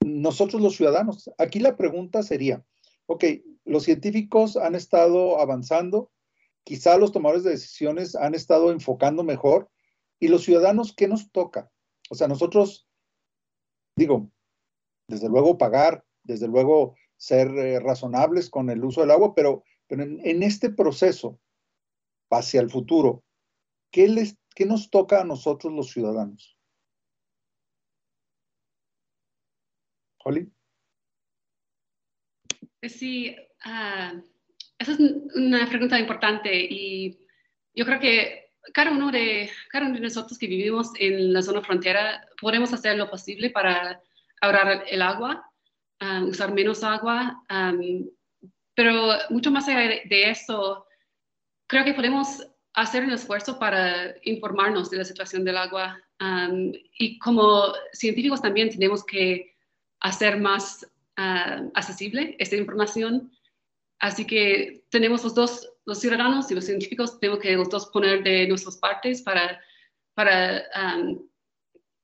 nosotros 0.00 0.60
los 0.60 0.76
ciudadanos. 0.76 1.30
Aquí 1.38 1.60
la 1.60 1.76
pregunta 1.76 2.22
sería, 2.22 2.64
ok, 3.06 3.24
los 3.64 3.84
científicos 3.84 4.56
han 4.56 4.74
estado 4.74 5.40
avanzando, 5.40 6.10
quizá 6.64 6.98
los 6.98 7.12
tomadores 7.12 7.44
de 7.44 7.52
decisiones 7.52 8.16
han 8.16 8.34
estado 8.34 8.70
enfocando 8.72 9.24
mejor, 9.24 9.70
y 10.18 10.28
los 10.28 10.42
ciudadanos, 10.42 10.94
¿qué 10.94 11.08
nos 11.08 11.30
toca? 11.32 11.70
O 12.10 12.14
sea, 12.14 12.28
nosotros, 12.28 12.88
digo, 14.00 14.30
desde 15.08 15.28
luego 15.28 15.58
pagar, 15.58 16.04
desde 16.22 16.48
luego 16.48 16.96
ser 17.16 17.48
eh, 17.48 17.80
razonables 17.80 18.48
con 18.48 18.70
el 18.70 18.82
uso 18.82 19.02
del 19.02 19.10
agua, 19.10 19.34
pero, 19.34 19.62
pero 19.86 20.02
en, 20.02 20.42
este 20.42 20.70
proceso 20.70 21.38
hacia 22.30 22.60
el 22.60 22.70
futuro, 22.70 23.22
¿qué 23.90 24.08
les 24.08 24.40
¿Qué 24.54 24.66
nos 24.66 24.90
toca 24.90 25.20
a 25.20 25.24
nosotros 25.24 25.72
los 25.72 25.90
ciudadanos? 25.90 26.58
Holly. 30.24 30.52
Pues 32.80 32.92
sí, 32.92 33.36
uh, 33.64 34.20
esa 34.78 34.92
es 34.92 35.00
una 35.34 35.68
pregunta 35.68 35.98
importante 35.98 36.50
y 36.68 37.26
yo 37.74 37.84
creo 37.84 38.00
que 38.00 38.49
cada 38.72 38.90
uno, 38.90 39.10
de, 39.10 39.50
cada 39.70 39.88
de 39.88 40.00
nosotros 40.00 40.38
que 40.38 40.46
vivimos 40.46 40.90
en 40.98 41.32
la 41.32 41.42
zona 41.42 41.62
frontera 41.62 42.26
podemos 42.40 42.72
hacer 42.72 42.96
lo 42.96 43.10
posible 43.10 43.50
para 43.50 44.00
ahorrar 44.40 44.84
el 44.88 45.02
agua, 45.02 45.50
um, 46.00 46.28
usar 46.28 46.52
menos 46.52 46.82
agua, 46.82 47.42
um, 47.50 48.08
pero 48.74 49.12
mucho 49.30 49.50
más 49.50 49.68
allá 49.68 50.00
de, 50.08 50.30
eso, 50.30 50.86
creo 51.66 51.84
que 51.84 51.94
podemos 51.94 52.46
hacer 52.74 53.04
un 53.04 53.10
esfuerzo 53.10 53.58
para 53.58 54.14
informarnos 54.22 54.90
de 54.90 54.98
la 54.98 55.04
situación 55.04 55.44
del 55.44 55.56
agua 55.56 56.00
um, 56.20 56.72
y 56.98 57.18
como 57.18 57.72
científicos 57.92 58.40
también 58.40 58.70
tenemos 58.70 59.04
que 59.04 59.54
hacer 60.00 60.40
más 60.40 60.86
accesible 61.74 62.34
esta 62.38 62.56
información. 62.56 63.30
Así 64.00 64.26
que 64.26 64.82
tenemos 64.88 65.22
los 65.22 65.34
dos, 65.34 65.70
los 65.84 66.00
ciudadanos 66.00 66.50
y 66.50 66.54
los 66.54 66.64
científicos, 66.64 67.20
tenemos 67.20 67.40
que 67.40 67.52
los 67.52 67.68
dos 67.68 67.86
poner 67.88 68.22
de 68.22 68.48
nuestras 68.48 68.78
partes 68.78 69.20
para, 69.20 69.60
para 70.14 70.64
um, 70.74 71.22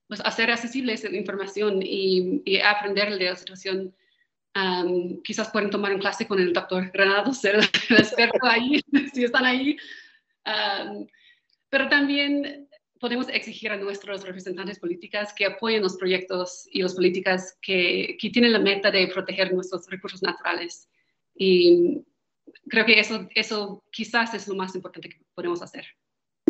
pues 0.07 0.21
hacer 0.21 0.51
accesible 0.51 0.93
esa 0.93 1.09
información 1.09 1.81
y, 1.83 2.61
aprender 2.61 3.19
de 3.19 3.25
la 3.25 3.37
situación. 3.37 3.95
Um, 4.55 5.23
quizás 5.23 5.51
pueden 5.51 5.71
tomar 5.71 5.93
un 5.93 5.99
clase 5.99 6.27
con 6.27 6.39
el 6.39 6.53
doctor 6.53 6.91
Granados, 6.91 7.43
el 7.47 7.61
experto 7.91 8.47
ahí, 8.47 8.81
si 9.15 9.25
están 9.25 9.45
ahí, 9.47 9.77
pero 11.71 11.89
también 11.89 12.69
podemos 13.01 13.29
exigir 13.29 13.71
a 13.71 13.77
nuestros 13.77 14.23
representantes 14.23 14.79
políticos 14.79 15.29
que 15.35 15.47
apoyen 15.47 15.83
los 15.83 15.97
proyectos 15.97 16.67
y 16.71 16.83
las 16.83 16.95
políticas 16.95 17.59
que, 17.61 18.17
que, 18.19 18.31
tienen 18.31 18.53
la 18.53 18.59
meta 18.59 18.91
de 18.91 19.09
proteger 19.09 19.53
nuestros 19.53 19.87
recursos 19.89 20.23
naturales. 20.23 20.89
Y 21.37 22.05
creo 22.68 22.87
que 22.87 22.99
eso, 22.99 23.29
eso 23.35 23.85
quizás 23.90 24.35
es 24.35 24.49
lo 24.49 24.55
más 24.55 24.75
importante 24.75 25.09
que 25.09 25.18
podemos 25.35 25.62
hacer. 25.62 25.85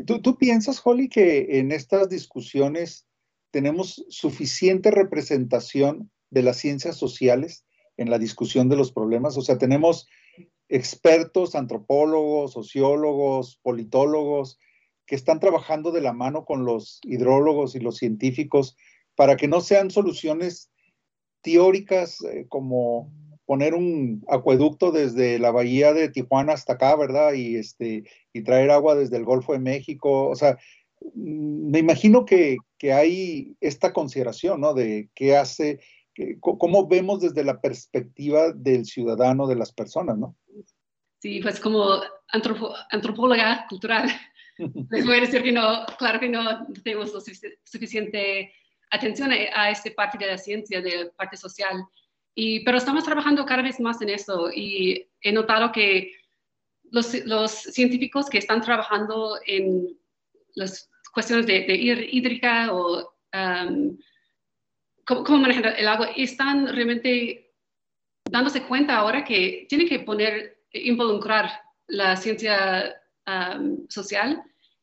¿Tú, 0.07 0.21
¿Tú 0.21 0.37
piensas, 0.37 0.81
Holly, 0.85 1.09
que 1.09 1.59
en 1.59 1.73
estas 1.73 2.09
discusiones 2.09 3.07
tenemos 3.51 4.05
suficiente 4.09 4.91
representación 4.91 6.11
de 6.31 6.43
las 6.43 6.59
ciencias 6.59 6.97
sociales 6.97 7.65
en 7.97 8.11
la 8.11 8.19
discusión 8.19 8.69
de 8.69 8.77
los 8.77 8.93
problemas? 8.93 9.37
O 9.37 9.43
sea, 9.43 9.59
tenemos 9.59 10.07
expertos, 10.69 11.55
antropólogos, 11.55 12.53
sociólogos, 12.53 13.59
politólogos, 13.63 14.59
que 15.07 15.15
están 15.15 15.41
trabajando 15.41 15.93
de 15.93 16.01
la 16.01 16.13
mano 16.13 16.45
con 16.45 16.65
los 16.65 17.01
hidrólogos 17.05 17.75
y 17.75 17.81
los 17.81 17.97
científicos 17.97 18.77
para 19.15 19.37
que 19.37 19.49
no 19.49 19.61
sean 19.61 19.91
soluciones 19.91 20.71
teóricas 21.43 22.21
eh, 22.23 22.47
como 22.49 23.13
poner 23.47 23.75
un 23.75 24.25
acueducto 24.29 24.91
desde 24.91 25.39
la 25.39 25.51
bahía 25.51 25.93
de 25.93 26.09
Tijuana 26.09 26.53
hasta 26.53 26.75
acá, 26.75 26.97
¿verdad? 26.97 27.33
Y, 27.33 27.57
este, 27.57 28.05
y 28.33 28.43
traer 28.43 28.71
agua 28.71 28.95
desde 28.95 29.17
el 29.17 29.25
Golfo 29.25 29.53
de 29.53 29.61
México. 29.61 30.29
O 30.29 30.35
sea, 30.35 30.59
mm, 31.15 31.71
me 31.71 31.79
imagino 31.79 32.25
que, 32.25 32.59
que 32.77 32.93
hay 32.93 33.57
esta 33.61 33.93
consideración, 33.93 34.61
¿no? 34.61 34.75
De 34.75 35.09
qué 35.15 35.37
hace, 35.37 35.81
cómo 36.41 36.87
vemos 36.89 37.21
desde 37.21 37.45
la 37.45 37.61
perspectiva 37.61 38.53
del 38.53 38.85
ciudadano, 38.85 39.47
de 39.47 39.57
las 39.57 39.73
personas, 39.73 40.19
¿no? 40.19 40.37
Sí, 41.21 41.41
pues 41.41 41.61
como 41.61 42.01
antropóloga 42.91 43.67
cultural, 43.69 44.09
les 44.91 45.07
voy 45.07 45.17
a 45.17 45.21
decir 45.21 45.43
que 45.43 45.53
no, 45.53 45.87
claro 45.99 46.21
que 46.21 46.29
no 46.29 46.67
tenemos 46.83 47.13
suficiente 47.65 48.53
atención 48.91 49.31
a, 49.33 49.71
esta 49.71 49.91
parte 49.95 50.19
de 50.19 50.27
la 50.27 50.39
ciencia, 50.39 50.81
de 50.81 51.05
la 51.05 51.11
parte 51.13 51.37
social, 51.37 51.85
y, 52.37 52.61
pero 52.61 52.77
estamos 52.77 53.03
trabajando 53.03 53.47
cada 53.47 53.63
vez 53.63 53.81
más 53.81 54.01
en 54.03 54.11
eso 54.11 54.51
y 54.55 55.09
he 55.23 55.33
notado 55.33 55.73
que 55.73 56.13
los, 56.91 57.15
los 57.25 57.51
científicos 57.51 58.29
que 58.29 58.39
están 58.39 58.61
trabajando 58.61 59.39
en 59.47 59.99
las 60.55 60.89
cuestiones 61.13 61.47
de, 61.47 61.65
hídrica 62.13 62.73
o 62.73 63.15
um, 63.35 63.97
cómo, 65.07 65.25
cómo 65.25 65.39
manejar 65.39 65.75
el 65.79 65.89
agua 65.89 66.11
están 66.15 66.69
realmente 66.69 67.55
dándose 68.31 68.63
cuenta 68.65 68.97
ahora 68.97 69.25
que 69.25 69.67
tienen 69.69 69.89
que 69.89 70.01
poner 70.01 70.59
involucrar 70.73 71.51
la 71.87 72.17
ciencia 72.17 73.01
social 73.89 74.43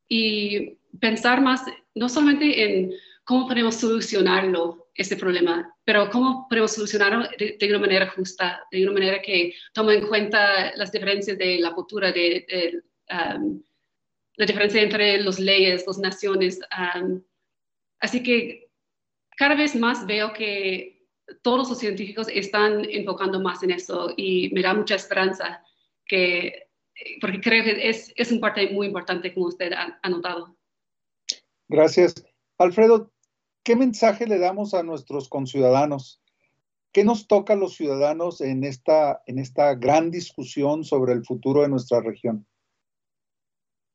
y 0.10 0.78
pensar 1.00 1.42
más, 1.42 1.64
no 1.96 2.10
solamente 2.10 2.64
en 2.64 2.92
cómo 3.24 3.48
podemos 3.48 3.76
solucionarlo, 3.76 4.83
este 4.96 5.16
problema, 5.16 5.76
pero 5.84 6.10
cómo 6.10 6.48
podemos 6.48 6.74
solucionarlo 6.74 7.28
de, 7.38 7.68
una 7.70 7.80
manera 7.80 8.10
justa, 8.12 8.64
de 8.72 8.84
una 8.84 8.94
manera 8.94 9.22
que 9.22 9.54
toma 9.74 9.94
en 9.94 10.08
cuenta 10.08 10.76
las 10.76 10.92
diferencias 10.92 11.38
de 11.38 11.60
la 11.60 11.74
cultura, 11.74 12.12
de, 12.12 12.84
la 14.36 14.46
diferencia 14.46 14.82
entre 14.82 15.20
las 15.22 15.40
leyes, 15.40 15.86
las 15.88 15.98
naciones. 15.98 16.60
así 18.00 18.22
que 18.22 18.70
cada 19.36 19.56
vez 19.56 19.76
más 19.76 20.06
veo 20.06 20.32
que 20.34 21.08
todos 21.42 21.70
los 21.70 21.80
científicos 21.80 22.28
están 22.30 22.86
enfocando 22.86 23.40
más 23.40 23.64
en 23.64 23.72
eso 23.72 24.14
y 24.16 24.50
me 24.54 24.62
da 24.62 24.74
mucha 24.74 24.96
esperanza 24.96 25.64
que, 26.06 26.68
porque 27.20 27.42
creo 27.42 27.64
que 27.64 27.90
es, 27.90 28.14
es 28.16 28.32
un 28.32 28.40
parte 28.40 28.70
muy 28.70 28.88
importante 28.88 29.34
como 29.34 29.48
usted 29.48 29.74
ha, 29.74 30.00
ha 30.02 30.10
notado. 30.10 30.56
Gracias. 31.68 32.14
Alfredo, 32.60 33.13
¿qué 33.64 33.76
mensaje 33.76 34.28
le 34.28 34.40
damos 34.40 34.74
a 34.74 34.84
nuestros 34.84 35.30
conciudadanos? 35.30 36.22
¿Qué 36.92 37.04
nos 37.04 37.28
toca 37.28 37.54
a 37.54 37.56
los 37.56 37.76
ciudadanos 37.76 38.42
en 38.42 38.64
esta, 38.64 39.24
en 39.26 39.40
esta 39.40 39.74
gran 39.76 40.12
discusión 40.12 40.84
sobre 40.84 41.14
el 41.14 41.26
futuro 41.26 41.62
de 41.62 41.70
nuestra 41.70 42.02
región? 42.02 42.46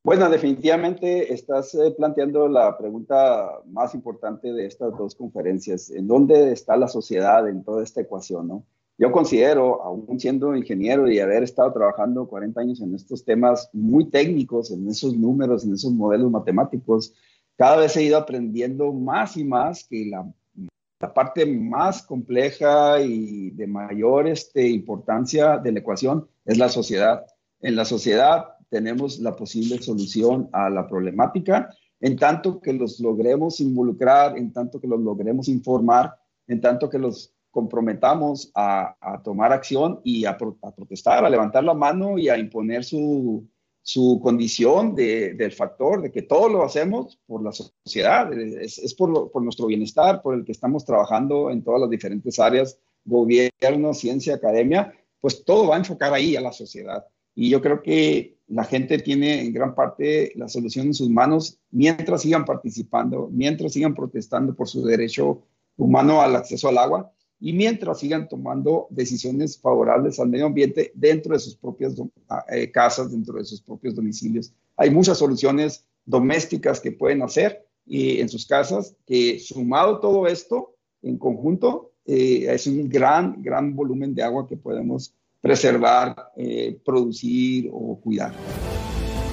Bueno, 0.02 0.30
definitivamente 0.30 1.32
estás 1.32 1.74
eh, 1.74 1.92
planteando 1.96 2.48
la 2.48 2.76
pregunta 2.78 3.60
más 3.66 3.94
importante 3.94 4.52
de 4.52 4.66
estas 4.66 4.96
dos 4.96 5.14
conferencias. 5.14 5.90
¿En 5.90 6.08
dónde 6.08 6.52
está 6.52 6.76
la 6.76 6.88
sociedad 6.88 7.46
en 7.48 7.62
toda 7.62 7.84
esta 7.84 8.00
ecuación? 8.00 8.48
¿no? 8.48 8.64
Yo 8.96 9.12
considero, 9.12 9.82
aún 9.82 10.18
siendo 10.18 10.56
ingeniero 10.56 11.10
y 11.10 11.20
haber 11.20 11.42
estado 11.42 11.72
trabajando 11.72 12.26
40 12.26 12.60
años 12.60 12.80
en 12.80 12.94
estos 12.94 13.24
temas 13.24 13.70
muy 13.72 14.06
técnicos, 14.06 14.70
en 14.70 14.88
esos 14.88 15.16
números, 15.16 15.64
en 15.64 15.74
esos 15.74 15.92
modelos 15.92 16.30
matemáticos, 16.30 17.12
cada 17.58 17.76
vez 17.78 17.96
he 17.96 18.04
ido 18.04 18.16
aprendiendo 18.16 18.92
más 18.92 19.36
y 19.36 19.42
más 19.42 19.82
que 19.82 20.08
la 20.08 21.12
parte 21.12 21.44
más 21.44 22.02
compleja 22.02 23.00
y 23.00 23.50
de 23.50 23.66
mayor 23.66 24.28
este, 24.28 24.68
importancia 24.68 25.58
de 25.58 25.72
la 25.72 25.80
ecuación 25.80 26.28
es 26.44 26.56
la 26.56 26.68
sociedad. 26.68 27.26
En 27.60 27.74
la 27.74 27.84
sociedad 27.84 28.54
tenemos 28.70 29.18
la 29.18 29.34
posible 29.34 29.82
solución 29.82 30.48
a 30.52 30.70
la 30.70 30.86
problemática 30.86 31.68
en 32.00 32.16
tanto 32.16 32.60
que 32.60 32.72
los 32.72 33.00
logremos 33.00 33.58
involucrar, 33.58 34.38
en 34.38 34.52
tanto 34.52 34.80
que 34.80 34.86
los 34.86 35.00
logremos 35.00 35.48
informar, 35.48 36.14
en 36.46 36.60
tanto 36.60 36.88
que 36.88 36.98
los 37.00 37.34
comprometamos 37.50 38.52
a, 38.54 38.94
tomar 39.24 39.52
acción 39.52 40.00
y 40.04 40.26
a 40.26 40.38
protestar, 40.38 41.24
a 41.24 41.30
levantar 41.30 41.64
la 41.64 41.74
mano 41.74 42.18
y 42.18 42.28
a 42.28 42.38
imponer 42.38 42.84
su, 42.84 43.48
su 43.88 44.20
condición 44.22 44.94
del 44.94 45.50
factor 45.52 46.02
de 46.02 46.12
que 46.12 46.20
todo 46.20 46.50
lo 46.50 46.62
hacemos 46.62 47.18
por 47.26 47.42
la 47.42 47.52
sociedad, 47.52 48.30
es, 48.34 48.92
por, 48.92 49.30
por, 49.30 49.42
nuestro 49.42 49.64
bienestar, 49.64 50.20
por 50.20 50.34
el 50.34 50.44
que 50.44 50.52
estamos 50.52 50.84
trabajando 50.84 51.50
en 51.50 51.64
todas 51.64 51.80
las 51.80 51.88
diferentes 51.88 52.38
áreas, 52.38 52.78
gobierno, 53.06 53.94
ciencia, 53.94 54.34
academia, 54.34 54.92
pues 55.22 55.42
todo 55.42 55.68
va 55.68 55.76
a 55.76 55.78
enfocar 55.78 56.12
ahí 56.12 56.36
a 56.36 56.42
la 56.42 56.52
sociedad. 56.52 57.06
Y 57.34 57.48
yo 57.48 57.62
creo 57.62 57.80
que 57.80 58.36
la 58.48 58.64
gente 58.64 58.98
tiene 58.98 59.40
en 59.40 59.54
gran 59.54 59.74
parte 59.74 60.32
la 60.34 60.48
solución 60.48 60.88
en 60.88 60.94
sus 60.94 61.08
manos 61.08 61.58
mientras 61.70 62.20
sigan 62.20 62.44
participando, 62.44 63.30
mientras 63.32 63.72
sigan 63.72 63.94
protestando 63.94 64.54
por 64.54 64.68
su 64.68 64.84
derecho 64.84 65.44
humano 65.78 66.20
al 66.20 66.36
acceso 66.36 66.68
al 66.68 66.76
agua 66.76 67.10
y 67.40 67.52
mientras 67.52 68.00
sigan 68.00 68.28
tomando 68.28 68.86
decisiones 68.90 69.58
favorables 69.58 70.18
al 70.18 70.28
medio 70.28 70.46
ambiente 70.46 70.92
dentro 70.94 71.34
de 71.34 71.40
sus 71.40 71.54
propias 71.54 71.94
ah, 72.28 72.44
eh, 72.50 72.70
casas, 72.70 73.12
dentro 73.12 73.38
de 73.38 73.44
sus 73.44 73.60
propios 73.60 73.94
domicilios. 73.94 74.52
Hay 74.76 74.90
muchas 74.90 75.18
soluciones 75.18 75.84
domésticas 76.04 76.80
que 76.80 76.92
pueden 76.92 77.22
hacer 77.22 77.64
y 77.86 78.20
en 78.20 78.28
sus 78.28 78.46
casas, 78.46 78.94
que 79.06 79.38
sumado 79.38 80.00
todo 80.00 80.26
esto 80.26 80.74
en 81.02 81.16
conjunto, 81.16 81.92
eh, 82.04 82.46
es 82.48 82.66
un 82.66 82.88
gran, 82.88 83.42
gran 83.42 83.74
volumen 83.74 84.14
de 84.14 84.22
agua 84.22 84.46
que 84.46 84.56
podemos 84.56 85.14
preservar, 85.40 86.32
eh, 86.36 86.78
producir 86.84 87.70
o 87.72 88.00
cuidar. 88.00 88.34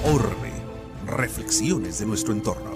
Orbe, 0.04 0.52
reflexiones 1.06 1.98
de 1.98 2.06
nuestro 2.06 2.32
entorno. 2.32 2.75